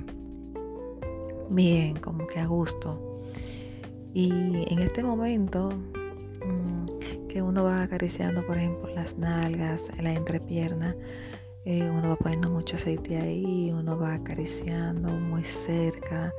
bien, 1.50 1.96
como 1.96 2.24
que 2.28 2.38
a 2.38 2.46
gusto. 2.46 3.18
Y 4.14 4.30
en 4.72 4.78
este 4.78 5.02
momento 5.02 5.70
mm, 6.46 7.26
que 7.26 7.42
uno 7.42 7.64
va 7.64 7.82
acariciando, 7.82 8.46
por 8.46 8.58
ejemplo, 8.58 8.94
las 8.94 9.18
nalgas, 9.18 9.90
la 10.00 10.12
entrepierna, 10.12 10.94
eh, 11.64 11.90
uno 11.90 12.10
va 12.10 12.16
poniendo 12.16 12.48
mucho 12.48 12.76
aceite 12.76 13.16
ahí, 13.16 13.72
uno 13.72 13.98
va 13.98 14.14
acariciando 14.14 15.08
muy 15.08 15.42
cerca 15.42 16.32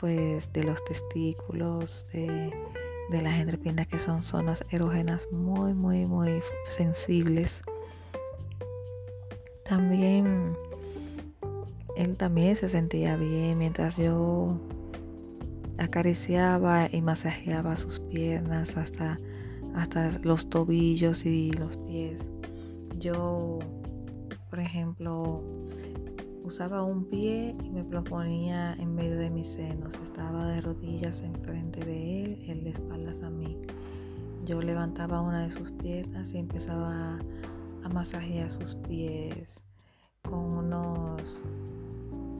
pues 0.00 0.52
de 0.52 0.64
los 0.64 0.84
testículos, 0.84 2.06
de, 2.12 2.52
de 3.10 3.22
las 3.22 3.38
entrepiernas 3.38 3.86
que 3.86 3.98
son 3.98 4.22
zonas 4.22 4.64
erógenas 4.70 5.26
muy, 5.30 5.74
muy, 5.74 6.06
muy 6.06 6.42
sensibles. 6.68 7.62
También 9.64 10.56
él 11.96 12.16
también 12.16 12.56
se 12.56 12.68
sentía 12.68 13.16
bien 13.16 13.58
mientras 13.58 13.96
yo 13.96 14.60
acariciaba 15.78 16.88
y 16.90 17.02
masajeaba 17.02 17.76
sus 17.76 18.00
piernas 18.00 18.76
hasta, 18.76 19.18
hasta 19.74 20.10
los 20.22 20.48
tobillos 20.48 21.24
y 21.24 21.52
los 21.52 21.76
pies. 21.78 22.28
Yo 22.98 23.58
por 24.56 24.64
ejemplo, 24.64 25.42
usaba 26.46 26.84
un 26.84 27.04
pie 27.06 27.56
y 27.64 27.70
me 27.70 27.82
lo 27.82 28.04
ponía 28.04 28.74
en 28.74 28.94
medio 28.94 29.18
de 29.18 29.30
mis 29.30 29.48
senos. 29.48 29.96
Estaba 29.96 30.46
de 30.46 30.60
rodillas 30.60 31.22
enfrente 31.22 31.84
de 31.84 32.24
él, 32.24 32.44
él 32.46 32.62
de 32.62 32.70
espaldas 32.70 33.22
a 33.22 33.30
mí. 33.30 33.58
Yo 34.44 34.62
levantaba 34.62 35.20
una 35.20 35.42
de 35.42 35.50
sus 35.50 35.72
piernas 35.72 36.32
y 36.32 36.38
empezaba 36.38 37.18
a 37.82 37.88
masajear 37.88 38.50
sus 38.50 38.76
pies 38.76 39.60
con 40.22 40.38
unos, 40.38 41.42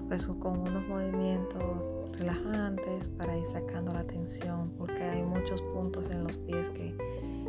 pues, 0.07 0.29
con 0.29 0.61
unos 0.61 0.87
movimientos 0.87 1.85
relajantes 2.16 3.09
para 3.09 3.37
ir 3.37 3.45
sacando 3.45 3.92
la 3.92 4.05
tensión, 4.05 4.73
porque 4.79 5.03
hay 5.03 5.23
muchos 5.25 5.61
puntos 5.62 6.11
en 6.12 6.23
los 6.23 6.38
pies 6.38 6.71
que, 6.71 6.97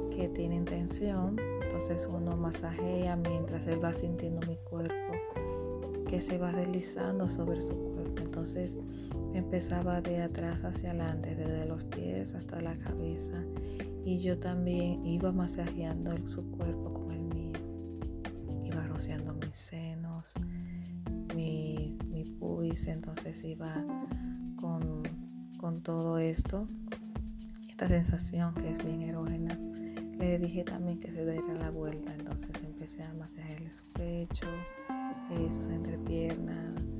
que 0.09 0.27
tienen 0.29 0.65
tensión 0.65 1.37
entonces 1.67 2.09
uno 2.11 2.35
masajea 2.35 3.15
mientras 3.17 3.67
él 3.67 3.83
va 3.83 3.93
sintiendo 3.93 4.39
mi 4.47 4.55
cuerpo 4.55 5.06
que 6.07 6.21
se 6.21 6.37
va 6.37 6.51
deslizando 6.51 7.27
sobre 7.27 7.61
su 7.61 7.75
cuerpo. 7.75 8.23
Entonces 8.23 8.77
empezaba 9.33 10.01
de 10.01 10.21
atrás 10.21 10.63
hacia 10.63 10.89
adelante, 10.89 11.35
desde 11.35 11.65
los 11.65 11.83
pies 11.83 12.33
hasta 12.33 12.59
la 12.61 12.77
cabeza. 12.77 13.43
Y 14.03 14.19
yo 14.21 14.39
también 14.39 15.05
iba 15.05 15.31
masajeando 15.31 16.11
su 16.25 16.49
cuerpo 16.51 16.93
con 16.93 17.11
el 17.11 17.21
mío. 17.23 17.53
Iba 18.63 18.87
rociando 18.87 19.33
mis 19.33 19.55
senos, 19.55 20.33
mi, 21.35 21.97
mi 22.07 22.23
pubis. 22.23 22.87
Entonces 22.87 23.43
iba 23.43 23.85
con, 24.55 25.03
con 25.57 25.81
todo 25.81 26.17
esto. 26.17 26.67
Esta 27.69 27.87
sensación 27.89 28.55
que 28.55 28.71
es 28.71 28.83
bien 28.83 29.01
erógena 29.01 29.59
le 30.17 30.39
dije 30.39 30.63
también 30.63 30.99
que 30.99 31.11
se 31.11 31.25
diera 31.25 31.53
la 31.53 31.69
vuelta, 31.69 32.13
entonces 32.13 32.49
empecé 32.63 33.03
a 33.03 33.13
masajearle 33.13 33.71
su 33.71 33.83
pecho, 33.93 34.47
eh, 35.31 35.51
sus 35.51 35.67
entrepiernas, 35.67 36.99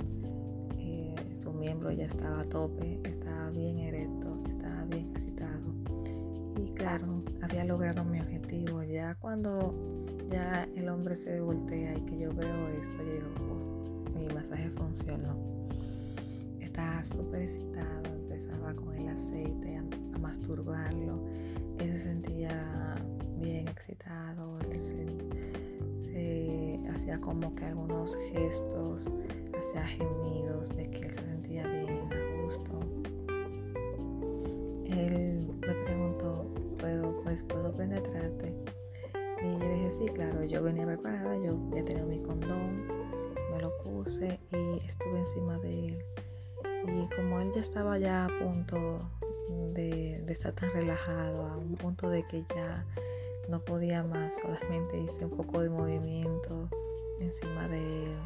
eh, 0.78 1.16
su 1.42 1.54
miembro 1.54 1.92
ya 1.92 2.06
estaba 2.06 2.42
a 2.42 2.50
tope, 2.50 3.00
estaba 3.04 3.50
bien 3.52 3.80
erecto, 3.80 4.44
estaba 4.50 4.84
bien 4.86 5.10
excitado. 5.12 5.74
Y 6.58 6.72
claro, 6.72 7.24
había 7.42 7.64
logrado 7.64 8.04
mi 8.04 8.20
objetivo. 8.20 8.84
Ya 8.84 9.16
cuando 9.16 9.76
ya 10.30 10.68
el 10.76 10.90
hombre 10.90 11.16
se 11.16 11.40
voltea 11.40 11.98
y 11.98 12.02
que 12.02 12.20
yo 12.20 12.34
veo 12.34 12.68
esto, 12.70 12.98
yo 12.98 13.14
digo, 13.14 13.28
oh, 13.52 14.18
mi 14.18 14.28
masaje 14.34 14.70
funcionó. 14.72 15.38
Estaba 16.60 17.04
súper 17.04 17.44
excitado, 17.44 18.14
empezaba 18.14 18.74
con 18.74 18.94
el 18.96 19.08
aceite 19.08 19.78
a, 19.78 20.16
a 20.16 20.20
masturbarlo. 20.20 21.24
Él 21.80 21.92
se 21.92 22.00
sentía 22.00 22.96
bien 23.40 23.68
excitado, 23.68 24.47
se, 24.80 25.06
hacía 26.94 27.20
como 27.22 27.54
que 27.56 27.66
algunos 27.66 28.16
gestos, 28.32 29.12
hacía 29.58 29.86
gemidos 29.86 30.76
de 30.76 30.90
que 30.90 31.00
él 31.00 31.12
se 31.12 31.22
sentía 31.22 31.68
bien, 31.68 32.10
a 32.12 32.42
gusto. 32.44 32.80
Él 34.86 35.48
me 35.62 35.74
preguntó, 35.86 36.52
¿Puedo, 36.80 37.22
pues 37.24 37.44
puedo 37.44 37.74
penetrarte? 37.74 38.54
Y 39.44 39.52
yo 39.52 39.60
le 39.60 39.74
dije, 39.76 39.92
sí, 39.92 40.06
claro, 40.14 40.44
yo 40.44 40.62
venía 40.64 40.86
preparada, 40.86 41.36
yo 41.38 41.58
había 41.72 41.86
tenido 41.86 42.08
mi 42.08 42.22
condón, 42.22 42.88
me 43.52 43.60
lo 43.62 43.76
puse 43.80 44.40
y 44.52 44.80
estuve 44.88 45.20
encima 45.20 45.58
de 45.60 45.88
él. 45.88 46.06
Y 46.88 47.16
como 47.16 47.40
él 47.40 47.52
ya 47.54 47.62
estaba 47.62 47.98
ya 47.98 48.26
a 48.26 48.40
punto 48.40 49.10
de, 49.74 50.24
estar 50.28 50.54
tan 50.54 50.72
relajado, 50.72 51.46
a 51.46 51.58
un 51.58 51.76
punto 51.76 52.10
de 52.10 52.24
que 52.28 52.44
ya 52.56 52.86
no 53.50 53.64
podía 53.64 54.04
más, 54.04 54.40
solamente 54.40 55.00
hice 55.00 55.26
un 55.26 55.32
poco 55.32 55.62
de 55.62 55.70
movimiento 55.70 56.70
encima 57.20 57.68
de 57.68 58.06
él. 58.06 58.20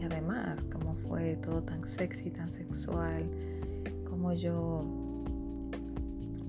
Y 0.00 0.04
además, 0.04 0.64
como 0.70 0.94
fue 0.94 1.36
todo 1.36 1.62
tan 1.62 1.84
sexy, 1.84 2.30
tan 2.30 2.50
sexual, 2.50 3.28
como 4.08 4.32
yo 4.32 4.82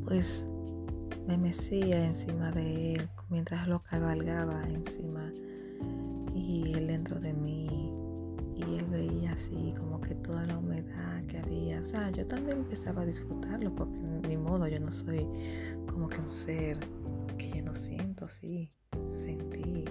pues 0.05 0.45
me 1.27 1.37
mecía 1.37 2.03
encima 2.03 2.51
de 2.51 2.95
él 2.95 3.09
mientras 3.29 3.67
lo 3.67 3.83
cabalgaba 3.83 4.67
encima 4.67 5.31
y 6.33 6.73
él 6.73 6.87
dentro 6.87 7.19
de 7.19 7.33
mí 7.33 7.93
y 8.55 8.75
él 8.75 8.85
veía 8.89 9.33
así 9.33 9.73
como 9.77 10.01
que 10.01 10.15
toda 10.15 10.45
la 10.45 10.57
humedad 10.57 11.23
que 11.27 11.37
había. 11.37 11.79
O 11.79 11.83
sea, 11.83 12.09
yo 12.09 12.25
también 12.25 12.57
empezaba 12.57 13.03
a 13.03 13.05
disfrutarlo 13.05 13.73
porque 13.73 13.97
ni 14.27 14.35
modo, 14.35 14.67
yo 14.67 14.79
no 14.79 14.91
soy 14.91 15.25
como 15.87 16.09
que 16.09 16.19
un 16.19 16.31
ser 16.31 16.79
que 17.39 17.49
yo 17.49 17.63
no 17.63 17.73
siento, 17.73 18.28
sí, 18.28 18.71
sentí 19.08 19.86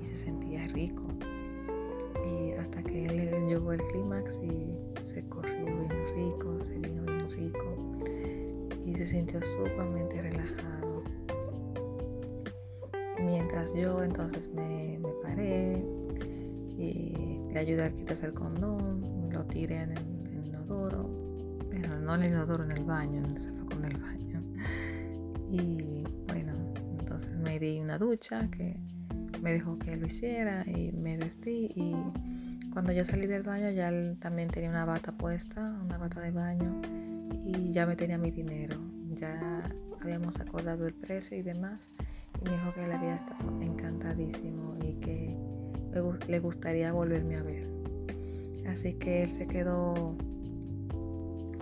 y 0.00 0.04
se 0.06 0.16
sentía 0.16 0.66
rico. 0.68 1.02
Y 2.24 2.52
hasta 2.52 2.82
que 2.82 3.04
él 3.04 3.46
llegó 3.46 3.74
el 3.74 3.80
clímax 3.82 4.40
y 4.42 4.78
se 5.04 5.28
corrió 5.28 5.66
bien 5.66 5.90
rico, 6.14 6.64
se 6.64 6.78
vino 6.78 7.02
bien 7.02 7.30
rico 7.30 7.98
y 8.86 8.94
se 8.94 9.06
sintió 9.06 9.42
sumamente 9.42 10.22
relajado. 10.22 11.02
Mientras 13.22 13.74
yo 13.74 14.02
entonces 14.02 14.48
me, 14.48 14.98
me 14.98 15.10
paré, 15.22 15.84
y 16.78 17.40
le 17.52 17.58
ayudé 17.58 17.84
a 17.84 17.90
quitarse 17.90 18.26
el 18.26 18.34
condón, 18.34 19.30
lo 19.32 19.44
tiré 19.44 19.82
en 19.82 19.92
el, 19.92 20.46
inodoro, 20.46 21.08
pero 21.70 21.98
no 21.98 22.14
en 22.14 22.22
el 22.22 22.32
inodoro, 22.32 22.64
en 22.64 22.72
el 22.72 22.84
baño, 22.84 23.18
en 23.18 23.26
el 23.26 23.40
zafacón 23.40 23.82
del 23.82 23.96
baño. 23.98 24.42
Y 25.50 26.04
bueno, 26.26 26.52
entonces 27.16 27.38
me 27.38 27.58
di 27.58 27.80
una 27.80 27.96
ducha 27.96 28.50
que 28.50 28.78
me 29.40 29.52
dejó 29.52 29.78
que 29.78 29.96
lo 29.96 30.06
hiciera 30.06 30.64
y 30.66 30.92
me 30.92 31.16
vestí 31.16 31.70
y 31.74 31.96
cuando 32.74 32.92
yo 32.92 33.06
salí 33.06 33.26
del 33.26 33.42
baño 33.42 33.70
ya 33.70 33.88
él 33.88 34.18
también 34.20 34.50
tenía 34.50 34.68
una 34.68 34.84
bata 34.84 35.12
puesta, 35.12 35.78
una 35.82 35.96
bata 35.96 36.20
de 36.20 36.30
baño 36.30 36.82
y 37.42 37.70
ya 37.70 37.86
me 37.86 37.96
tenía 37.96 38.18
mi 38.18 38.30
dinero. 38.30 38.76
Ya 39.14 39.62
habíamos 40.02 40.38
acordado 40.40 40.86
el 40.86 40.92
precio 40.92 41.38
y 41.38 41.42
demás 41.42 41.90
y 42.38 42.44
me 42.44 42.56
dijo 42.56 42.74
que 42.74 42.84
él 42.84 42.92
había 42.92 43.16
estado 43.16 43.62
encantadísimo 43.62 44.76
y 44.82 44.94
que 44.96 45.38
le 46.28 46.38
gustaría 46.38 46.92
volverme 46.92 47.36
a 47.36 47.42
ver. 47.42 47.66
Así 48.68 48.92
que 48.92 49.22
él 49.22 49.30
se 49.30 49.46
quedó 49.46 50.18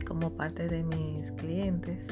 como 0.04 0.34
parte 0.34 0.68
de 0.68 0.82
mis 0.82 1.30
clientes 1.30 2.08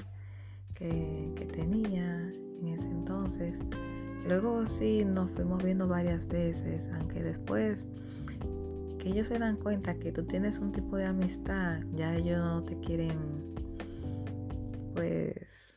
que, 0.75 1.49
tenía 1.53 2.33
en 2.63 2.69
ese 2.69 2.87
entonces. 2.87 3.59
Luego 4.27 4.65
sí 4.67 5.05
nos 5.05 5.31
fuimos 5.33 5.63
viendo 5.63 5.89
varias 5.89 6.27
veces, 6.27 6.89
aunque 6.95 7.23
después 7.23 7.87
que 8.99 9.09
ellos 9.09 9.27
se 9.27 9.39
dan 9.39 9.57
cuenta 9.57 9.99
que 9.99 10.13
tú 10.13 10.23
tienes 10.23 10.61
un 10.61 10.71
tipo 10.71 10.97
de 10.97 11.07
amistad, 11.07 11.81
ya 11.95 12.15
ellos 12.17 12.39
no 12.39 12.63
te 12.63 12.79
quieren 12.79 13.19
pues 14.95 15.77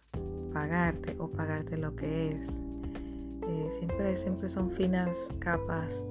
pagarte 0.54 1.16
o 1.18 1.30
pagarte 1.30 1.78
lo 1.78 1.96
que 1.96 2.34
es. 2.34 2.62
Eh, 3.48 3.70
siempre, 3.78 4.16
siempre 4.16 4.48
son 4.48 4.72
finas 4.72 5.30
capas 5.40 6.04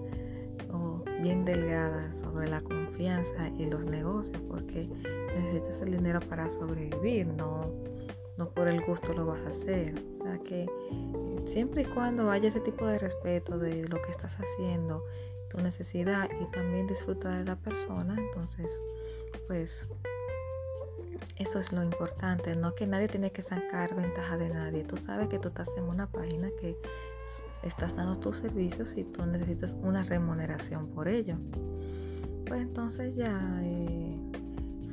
bien 1.24 1.44
delgada 1.46 2.12
sobre 2.12 2.50
la 2.50 2.60
confianza 2.60 3.48
y 3.58 3.64
los 3.70 3.86
negocios 3.86 4.42
porque 4.46 4.86
necesitas 5.34 5.80
el 5.80 5.92
dinero 5.92 6.20
para 6.20 6.50
sobrevivir, 6.50 7.26
no, 7.26 7.72
no 8.36 8.50
por 8.50 8.68
el 8.68 8.84
gusto 8.84 9.14
lo 9.14 9.24
vas 9.24 9.40
a 9.40 9.48
hacer. 9.48 10.13
Sea 10.24 10.38
que 10.38 10.62
eh, 10.62 10.68
siempre 11.46 11.82
y 11.82 11.84
cuando 11.84 12.30
haya 12.30 12.48
ese 12.48 12.60
tipo 12.60 12.86
de 12.86 12.98
respeto 12.98 13.58
de 13.58 13.86
lo 13.88 14.00
que 14.02 14.10
estás 14.10 14.38
haciendo, 14.40 15.04
tu 15.48 15.58
necesidad 15.58 16.28
y 16.40 16.50
también 16.50 16.86
disfrutar 16.86 17.38
de 17.38 17.44
la 17.44 17.56
persona, 17.56 18.16
entonces 18.18 18.80
pues 19.46 19.86
eso 21.36 21.58
es 21.58 21.72
lo 21.72 21.82
importante, 21.82 22.56
no 22.56 22.74
que 22.74 22.86
nadie 22.86 23.08
tiene 23.08 23.30
que 23.32 23.42
sacar 23.42 23.94
ventaja 23.94 24.36
de 24.36 24.48
nadie. 24.48 24.84
Tú 24.84 24.96
sabes 24.96 25.28
que 25.28 25.38
tú 25.38 25.48
estás 25.48 25.68
en 25.76 25.84
una 25.84 26.10
página 26.10 26.48
que 26.60 26.76
estás 27.62 27.96
dando 27.96 28.16
tus 28.16 28.36
servicios 28.36 28.96
y 28.96 29.04
tú 29.04 29.26
necesitas 29.26 29.76
una 29.82 30.04
remuneración 30.04 30.88
por 30.88 31.08
ello. 31.08 31.36
Pues 32.46 32.60
entonces 32.60 33.16
ya 33.16 33.60
eh, 33.62 34.16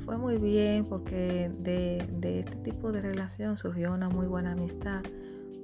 fue 0.04 0.18
muy 0.18 0.38
bien 0.38 0.84
porque 0.84 1.50
de, 1.60 2.08
de 2.12 2.40
este 2.40 2.56
tipo 2.56 2.92
de 2.92 3.02
relación 3.02 3.56
surgió 3.56 3.92
una 3.92 4.08
muy 4.08 4.26
buena 4.26 4.52
amistad, 4.52 5.02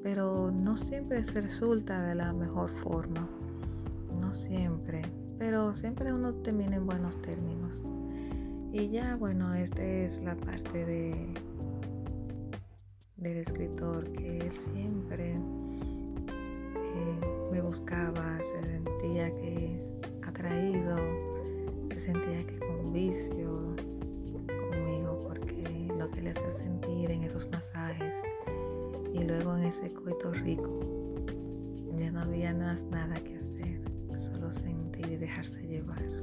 pero 0.02 0.50
no 0.50 0.76
siempre 0.76 1.22
se 1.24 1.40
resulta 1.40 2.02
de 2.02 2.14
la 2.14 2.32
mejor 2.32 2.70
forma. 2.70 3.28
No 4.20 4.32
siempre, 4.32 5.02
pero 5.38 5.74
siempre 5.74 6.12
uno 6.12 6.34
termina 6.34 6.76
en 6.76 6.86
buenos 6.86 7.20
términos. 7.22 7.86
Y 8.72 8.88
ya, 8.90 9.16
bueno, 9.16 9.54
esta 9.54 9.82
es 9.82 10.22
la 10.22 10.36
parte 10.36 10.84
de 10.84 11.34
del 13.18 13.38
escritor 13.38 14.10
que 14.12 14.48
siempre 14.50 15.32
eh, 15.32 15.40
me 17.50 17.60
buscaba, 17.60 18.38
se 18.38 18.66
sentía 18.66 19.34
que 19.34 19.82
atraído, 20.24 20.96
se 21.90 21.98
sentía 21.98 22.46
que 22.46 22.58
con 22.60 22.92
vicio 22.92 23.74
conmigo 24.70 25.20
porque 25.26 25.92
lo 25.98 26.08
que 26.10 26.22
le 26.22 26.30
hacía 26.30 26.52
sentir 26.52 27.10
en 27.10 27.24
esos 27.24 27.48
masajes 27.50 28.14
y 29.12 29.24
luego 29.24 29.56
en 29.56 29.64
ese 29.64 29.92
coito 29.92 30.32
rico 30.32 30.80
ya 31.96 32.10
no 32.12 32.20
había 32.20 32.54
más 32.54 32.84
nada 32.84 33.16
que 33.16 33.36
hacer, 33.36 33.80
solo 34.16 34.50
sentir 34.50 35.06
y 35.06 35.16
dejarse 35.16 35.66
llevar. 35.66 36.17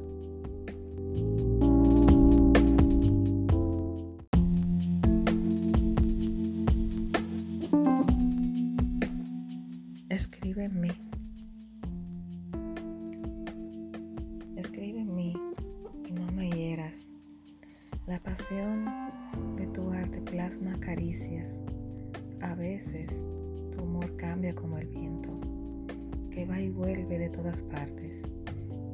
De 27.25 27.31
todas 27.31 27.63
partes. 27.63 28.21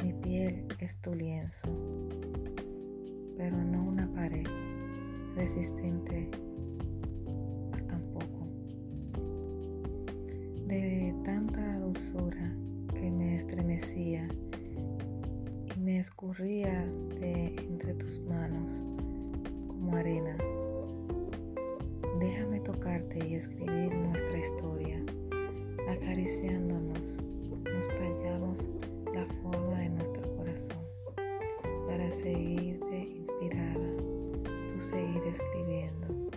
Mi 0.02 0.14
piel 0.14 0.66
es 0.80 0.96
tu 1.02 1.14
lienzo, 1.14 1.68
pero 3.36 3.58
no 3.58 3.84
una 3.84 4.10
pared 4.14 4.48
resistente 5.36 6.30
de 10.66 11.14
tanta 11.26 11.78
dulzura 11.80 12.56
que 12.94 13.12
me 13.12 13.36
estremecía 13.36 14.30
y 15.76 15.80
me 15.82 16.00
escurría 16.00 16.86
de 17.20 17.48
entre 17.58 17.96
tus 17.96 18.22
manos 18.22 18.82
como 19.68 19.98
arena. 19.98 20.38
Déjame 22.22 22.62
tocarte 22.62 23.28
y 23.28 23.36
escribir 23.36 23.94
nuestra 23.94 24.40
historia. 24.40 25.04
Acariciándonos, 25.90 27.20
nos 27.74 27.88
tallamos 27.88 28.66
la 29.14 29.26
forma 29.42 29.80
de 29.80 29.90
nuestro 29.90 30.36
corazón 30.36 30.86
para 31.88 32.12
seguirte 32.12 33.08
inspirada, 33.18 33.98
tú 34.70 34.82
seguir 34.82 35.24
escribiendo, 35.26 36.30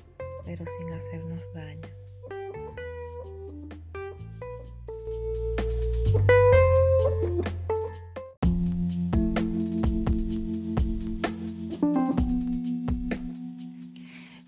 pero 0.45 0.65
sin 0.79 0.93
hacernos 0.93 1.53
daño. 1.55 1.89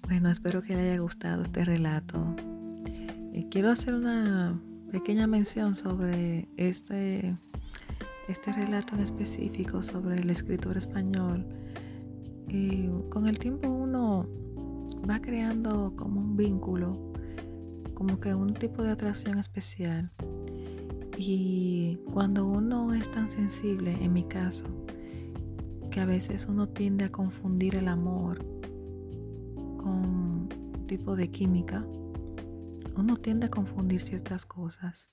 Bueno, 0.03 0.31
espero 0.31 0.63
que 0.63 0.75
le 0.75 0.91
haya 0.91 1.01
gustado 1.01 1.43
este 1.43 1.65
relato. 1.65 2.35
Eh, 3.33 3.47
quiero 3.51 3.71
hacer 3.71 3.95
una 3.95 4.59
pequeña 4.97 5.27
mención 5.27 5.75
sobre 5.75 6.49
este, 6.57 7.37
este 8.29 8.53
relato 8.53 8.95
en 8.95 9.03
específico, 9.03 9.83
sobre 9.83 10.17
el 10.17 10.31
escritor 10.31 10.79
español. 10.79 11.47
Y 12.49 12.89
con 13.11 13.29
el 13.29 13.39
tiempo 13.39 13.69
uno 13.69 14.27
va 15.09 15.21
creando 15.21 15.93
como 15.97 16.19
un 16.19 16.35
vínculo, 16.35 17.13
como 17.93 18.19
que 18.21 18.35
un 18.35 18.55
tipo 18.55 18.83
de 18.83 18.93
atracción 18.93 19.37
especial. 19.37 20.11
Y 21.19 21.99
cuando 22.11 22.47
uno 22.47 22.95
es 22.95 23.11
tan 23.11 23.29
sensible, 23.29 24.03
en 24.03 24.15
mi 24.15 24.25
caso, 24.25 24.65
que 25.91 26.01
a 26.01 26.07
veces 26.07 26.47
uno 26.49 26.71
tiende 26.71 27.05
a 27.05 27.13
confundir 27.13 27.77
el 27.77 27.89
amor 27.89 28.39
con 29.77 30.07
un 30.07 30.49
tipo 30.87 31.17
de 31.17 31.29
química, 31.29 31.87
uno 32.97 33.17
tiende 33.17 33.47
a 33.47 33.51
confundir 33.51 34.01
ciertas 34.01 34.47
cosas. 34.47 35.09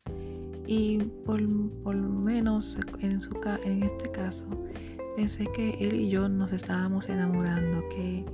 Y 0.65 0.99
por, 1.25 1.41
lo 1.41 2.09
menos 2.09 2.77
en, 2.99 3.19
su, 3.19 3.31
en 3.63 3.83
este 3.83 4.09
caso, 4.11 4.47
pensé 5.15 5.45
que 5.53 5.71
él 5.79 5.95
y 5.95 6.09
yo 6.09 6.29
nos 6.29 6.51
estábamos 6.51 7.09
enamorando, 7.09 7.87
que, 7.89 8.25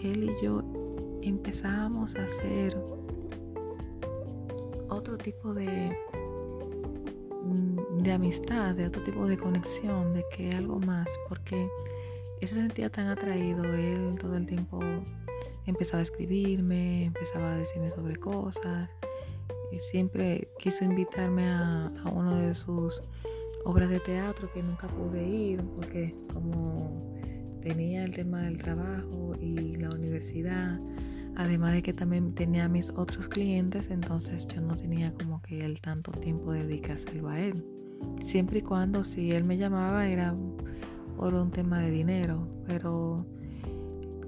que 0.00 0.12
él 0.12 0.24
y 0.24 0.44
yo 0.44 0.64
empezábamos 1.22 2.16
a 2.16 2.24
hacer 2.24 2.76
otro 4.88 5.16
tipo 5.16 5.54
de 5.54 5.96
mm, 7.44 8.02
de 8.02 8.12
amistad, 8.12 8.74
de 8.74 8.86
otro 8.86 9.02
tipo 9.02 9.26
de 9.26 9.36
conexión, 9.36 10.14
de 10.14 10.24
que 10.34 10.50
algo 10.52 10.78
más, 10.80 11.08
porque 11.28 11.68
él 12.40 12.48
se 12.48 12.54
sentía 12.54 12.90
tan 12.90 13.06
atraído, 13.08 13.64
él 13.64 14.16
todo 14.18 14.36
el 14.36 14.46
tiempo 14.46 14.80
empezaba 15.66 16.00
a 16.00 16.02
escribirme, 16.02 17.04
empezaba 17.04 17.52
a 17.52 17.56
decirme 17.56 17.90
sobre 17.90 18.16
cosas, 18.16 18.90
y 19.72 19.78
siempre 19.78 20.48
quiso 20.58 20.84
invitarme 20.84 21.48
a, 21.48 21.92
a 22.04 22.08
uno 22.10 22.34
de 22.36 22.54
sus 22.54 23.02
obras 23.64 23.88
de 23.88 24.00
teatro 24.00 24.50
que 24.50 24.62
nunca 24.62 24.88
pude 24.88 25.22
ir 25.22 25.62
porque 25.76 26.14
como 26.32 27.14
tenía 27.60 28.04
el 28.04 28.14
tema 28.14 28.42
del 28.42 28.58
trabajo 28.58 29.34
y 29.38 29.76
la 29.76 29.90
universidad, 29.90 30.80
además 31.36 31.74
de 31.74 31.82
que 31.82 31.92
también 31.92 32.34
tenía 32.34 32.68
mis 32.68 32.90
otros 32.90 33.28
clientes, 33.28 33.90
entonces 33.90 34.46
yo 34.46 34.60
no 34.60 34.76
tenía 34.76 35.12
como 35.12 35.42
que 35.42 35.64
el 35.64 35.80
tanto 35.80 36.10
tiempo 36.12 36.52
de 36.52 36.66
dedicárselo 36.66 37.28
a 37.28 37.40
él. 37.40 37.64
Siempre 38.22 38.60
y 38.60 38.62
cuando 38.62 39.04
si 39.04 39.32
él 39.32 39.44
me 39.44 39.58
llamaba 39.58 40.06
era 40.06 40.34
por 41.16 41.34
un 41.34 41.50
tema 41.50 41.80
de 41.80 41.90
dinero, 41.90 42.48
pero 42.66 43.26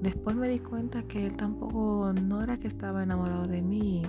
después 0.03 0.37
me 0.37 0.49
di 0.49 0.59
cuenta 0.59 1.03
que 1.05 1.25
él 1.25 1.37
tampoco 1.37 2.13
no 2.13 2.43
era 2.43 2.59
que 2.59 2.69
estaba 2.69 3.03
enamorado 3.03 3.47
de 3.47 3.63
mí. 3.63 4.03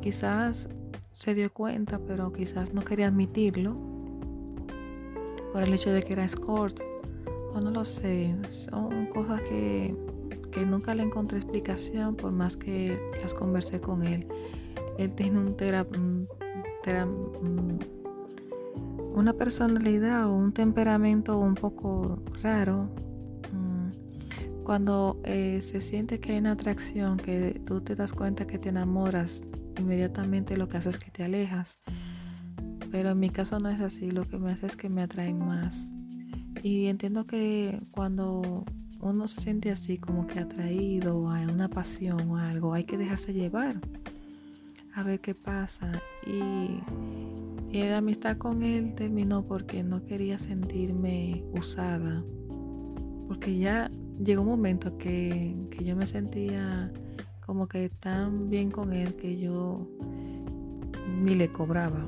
Quizás 0.00 0.68
se 1.12 1.34
dio 1.34 1.52
cuenta, 1.52 2.00
pero 2.00 2.32
quizás 2.32 2.74
no 2.74 2.82
quería 2.82 3.06
admitirlo 3.06 3.76
por 5.52 5.62
el 5.62 5.72
hecho 5.72 5.90
de 5.90 6.02
que 6.02 6.14
era 6.14 6.24
escort 6.24 6.80
no 7.60 7.70
lo 7.70 7.84
sé, 7.84 8.34
son 8.48 9.06
cosas 9.06 9.40
que, 9.42 9.94
nunca 10.66 10.94
le 10.94 11.02
encontré 11.02 11.38
explicación 11.38 12.14
por 12.14 12.30
más 12.30 12.56
que 12.56 12.98
las 13.20 13.34
conversé 13.34 13.80
con 13.80 14.02
él. 14.02 14.26
Él 14.98 15.14
tiene 15.14 15.38
un 15.38 15.56
mm, 15.56 16.26
mm, 17.42 17.78
una 19.14 19.32
personalidad 19.32 20.26
o 20.26 20.34
un 20.34 20.52
temperamento 20.52 21.38
un 21.38 21.54
poco 21.54 22.22
raro. 22.42 22.88
Cuando 24.64 25.20
eh, 25.24 25.60
se 25.60 25.80
siente 25.80 26.20
que 26.20 26.32
hay 26.32 26.38
una 26.38 26.52
atracción, 26.52 27.18
que 27.18 27.60
tú 27.66 27.82
te 27.82 27.94
das 27.94 28.12
cuenta 28.12 28.46
que 28.46 28.58
te 28.58 28.70
enamoras, 28.70 29.42
inmediatamente 29.78 30.56
lo 30.56 30.68
que 30.68 30.78
haces 30.78 30.94
es 30.94 31.04
que 31.04 31.10
te 31.10 31.22
alejas. 31.22 31.78
Pero 32.90 33.10
en 33.10 33.20
mi 33.20 33.30
caso 33.30 33.58
no 33.58 33.68
es 33.68 33.80
así, 33.80 34.10
lo 34.10 34.24
que 34.24 34.38
me 34.38 34.52
hace 34.52 34.66
es 34.66 34.76
que 34.76 34.88
me 34.88 35.02
atrae 35.02 35.34
más. 35.34 35.90
Y 36.62 36.86
entiendo 36.86 37.26
que 37.26 37.82
cuando 37.90 38.64
uno 39.00 39.28
se 39.28 39.42
siente 39.42 39.70
así 39.70 39.98
como 39.98 40.26
que 40.26 40.40
atraído 40.40 41.28
a 41.28 41.40
una 41.42 41.68
pasión 41.68 42.30
o 42.30 42.38
algo, 42.38 42.72
hay 42.72 42.84
que 42.84 42.96
dejarse 42.96 43.34
llevar 43.34 43.80
a 44.94 45.02
ver 45.02 45.20
qué 45.20 45.34
pasa. 45.34 45.92
Y, 46.26 46.80
la 47.72 47.98
amistad 47.98 48.38
con 48.38 48.62
él 48.62 48.94
terminó 48.94 49.44
porque 49.44 49.82
no 49.82 50.04
quería 50.04 50.38
sentirme 50.38 51.44
usada. 51.52 52.24
Porque 53.26 53.58
ya 53.58 53.90
llegó 54.22 54.42
un 54.42 54.48
momento 54.48 54.96
que, 54.98 55.56
que 55.70 55.84
yo 55.84 55.96
me 55.96 56.06
sentía 56.06 56.92
como 57.44 57.68
que 57.68 57.90
tan 57.90 58.48
bien 58.48 58.70
con 58.70 58.92
él 58.92 59.16
que 59.16 59.38
yo 59.38 59.86
ni 61.22 61.34
le 61.34 61.48
cobraba. 61.48 62.06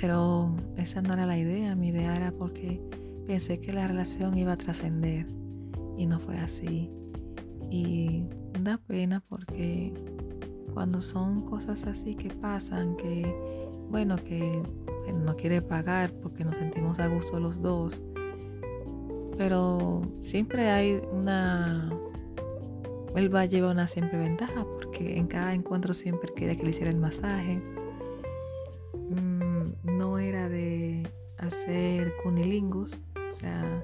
Pero 0.00 0.54
esa 0.76 1.02
no 1.02 1.12
era 1.12 1.26
la 1.26 1.38
idea, 1.38 1.74
mi 1.74 1.88
idea 1.88 2.16
era 2.16 2.32
porque 2.32 2.80
pensé 3.26 3.60
que 3.60 3.72
la 3.72 3.86
relación 3.86 4.36
iba 4.36 4.52
a 4.52 4.56
trascender 4.56 5.26
y 5.96 6.06
no 6.06 6.18
fue 6.18 6.38
así. 6.38 6.90
Y 7.70 8.24
da 8.62 8.78
pena 8.78 9.22
porque 9.28 9.92
cuando 10.72 11.00
son 11.00 11.42
cosas 11.42 11.84
así 11.84 12.14
que 12.14 12.30
pasan, 12.30 12.96
que 12.96 13.34
bueno, 13.90 14.16
que 14.16 14.62
no 15.12 15.36
quiere 15.36 15.60
pagar 15.60 16.12
porque 16.22 16.44
nos 16.44 16.56
sentimos 16.56 16.98
a 17.00 17.08
gusto 17.08 17.40
los 17.40 17.60
dos, 17.60 18.00
pero 19.36 20.02
siempre 20.22 20.70
hay 20.70 21.00
una 21.12 21.90
él 23.16 23.34
va 23.34 23.40
a 23.40 23.44
llevar 23.46 23.72
una 23.72 23.86
siempre 23.88 24.18
ventaja 24.18 24.64
porque 24.64 25.16
en 25.16 25.26
cada 25.26 25.52
encuentro 25.52 25.94
siempre 25.94 26.32
quería 26.32 26.56
que 26.56 26.62
le 26.62 26.70
hiciera 26.70 26.90
el 26.90 26.96
masaje. 26.96 27.60
Hacer 31.40 32.14
cunilingus, 32.22 33.00
o 33.30 33.34
sea, 33.34 33.82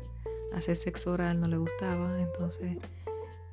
hacer 0.53 0.77
sexo 0.77 1.13
oral 1.13 1.41
no 1.41 1.49
le 1.49 1.57
gustaba, 1.57 2.21
entonces, 2.21 2.77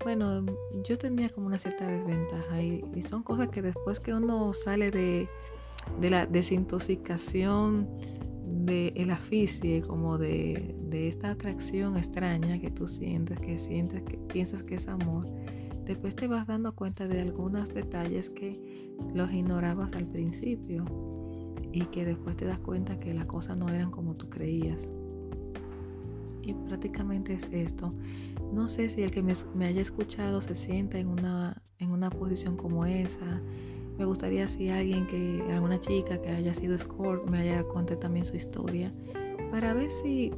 bueno, 0.04 0.46
yo 0.84 0.98
tenía 0.98 1.30
como 1.30 1.48
una 1.48 1.58
cierta 1.58 1.88
desventaja 1.88 2.62
y, 2.62 2.84
son 3.10 3.24
cosas 3.24 3.48
que 3.48 3.62
después 3.62 4.02
que 4.02 4.14
uno 4.14 4.54
sale 4.54 4.92
de, 4.92 5.30
la 6.02 6.26
desintoxicación 6.26 7.88
de 8.66 8.94
el 8.96 9.12
aficie, 9.12 9.82
como 9.82 10.18
de, 10.18 10.76
de 10.90 11.08
esta 11.08 11.32
atracción 11.32 11.98
extraña 11.98 12.60
que 12.60 12.72
tú 12.72 12.88
sientes, 12.88 13.40
que 13.40 13.58
sientes, 13.58 14.04
que 14.04 14.18
piensas 14.18 14.64
que 14.64 14.76
es 14.76 14.88
amor, 14.88 15.26
después 15.86 16.16
te 16.16 16.28
vas 16.28 16.48
dando 16.48 16.74
cuenta 16.76 17.08
de 17.08 17.22
algunos 17.22 17.74
detalles 17.74 18.30
que 18.30 18.94
los 19.14 19.32
ignorabas 19.32 19.94
al 19.94 20.08
principio 20.08 20.86
y 21.72 21.86
que 21.86 22.06
después 22.06 22.38
te 22.38 22.46
das 22.46 22.60
cuenta 22.60 23.00
que 23.00 23.14
las 23.14 23.26
cosas 23.26 23.58
no 23.58 23.68
eran 23.70 23.92
como 23.92 24.16
tú 24.16 24.30
creías. 24.30 24.88
Y 26.44 26.54
prácticamente 26.54 27.34
es 27.34 27.48
esto. 27.52 27.94
No 28.54 28.68
sé 28.68 28.90
si 28.90 29.02
el 29.02 29.12
que 29.12 29.24
me, 29.24 29.66
haya 29.66 29.82
escuchado 29.82 30.42
se 30.42 30.56
sienta 30.56 31.00
en 31.00 31.08
una, 31.08 31.62
en 31.80 31.92
una 31.92 32.10
posición 32.10 32.58
como 32.58 32.86
esa. 32.86 33.42
Me 33.98 34.06
gustaría 34.06 34.48
si 34.48 34.70
alguien 34.70 35.06
que, 35.08 35.44
alguna 35.52 35.80
chica 35.80 36.22
que 36.22 36.30
haya 36.30 36.54
sido 36.54 36.76
escort 36.76 37.30
me 37.30 37.40
haya 37.40 37.64
contado 37.64 38.00
también 38.00 38.26
su 38.26 38.36
historia 38.36 38.94
para 39.52 39.74
ver 39.74 39.92
si, 39.92 40.32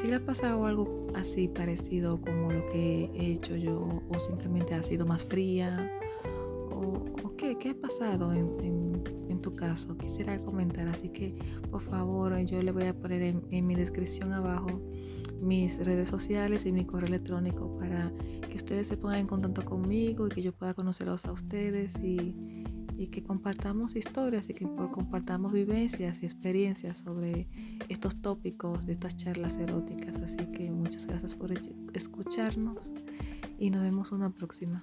si 0.00 0.08
le 0.08 0.16
ha 0.16 0.24
pasado 0.24 0.66
algo 0.66 1.06
así 1.14 1.48
parecido 1.48 2.20
como 2.20 2.50
lo 2.50 2.66
que 2.66 3.10
he 3.14 3.32
hecho 3.32 3.56
yo 3.56 4.02
o 4.08 4.18
simplemente 4.18 4.74
ha 4.74 4.82
sido 4.82 5.06
más 5.06 5.24
fría 5.24 5.90
o, 6.70 7.34
qué, 7.36 7.56
qué 7.58 7.70
ha 7.70 7.74
pasado 7.74 8.32
en 8.32 8.86
tu 9.40 9.54
caso. 9.54 9.96
Quisiera 9.96 10.38
comentar, 10.38 10.88
así 10.88 11.08
que 11.08 11.34
por 11.70 11.80
favor 11.80 12.36
yo 12.40 12.60
le 12.62 12.72
voy 12.72 12.84
a 12.84 12.94
poner 12.94 13.22
en, 13.22 13.66
mi 13.66 13.74
descripción 13.74 14.32
abajo 14.32 14.80
mis 15.40 15.84
redes 15.84 16.08
sociales 16.08 16.66
y 16.66 16.72
mi 16.72 16.84
correo 16.84 17.08
electrónico 17.08 17.76
para 17.78 18.12
que 18.48 18.56
ustedes 18.56 18.88
se 18.88 18.96
pongan 18.96 19.20
en 19.20 19.26
contacto 19.26 19.64
conmigo 19.64 20.26
y 20.26 20.30
que 20.30 20.42
yo 20.42 20.52
pueda 20.52 20.74
conocerlos 20.74 21.26
a 21.26 21.32
ustedes 21.32 21.94
y, 22.02 22.34
y 22.96 23.08
que 23.08 23.22
compartamos 23.22 23.96
historias 23.96 24.48
y 24.48 24.54
que 24.54 24.64
compartamos 24.64 25.52
vivencias 25.52 26.22
y 26.22 26.26
experiencias 26.26 26.98
sobre 26.98 27.48
estos 27.88 28.20
tópicos 28.22 28.86
de 28.86 28.92
estas 28.94 29.16
charlas 29.16 29.56
eróticas. 29.56 30.16
Así 30.16 30.38
que 30.52 30.70
muchas 30.70 31.06
gracias 31.06 31.34
por 31.34 31.52
escucharnos 31.92 32.92
y 33.58 33.70
nos 33.70 33.82
vemos 33.82 34.12
una 34.12 34.30
próxima. 34.30 34.82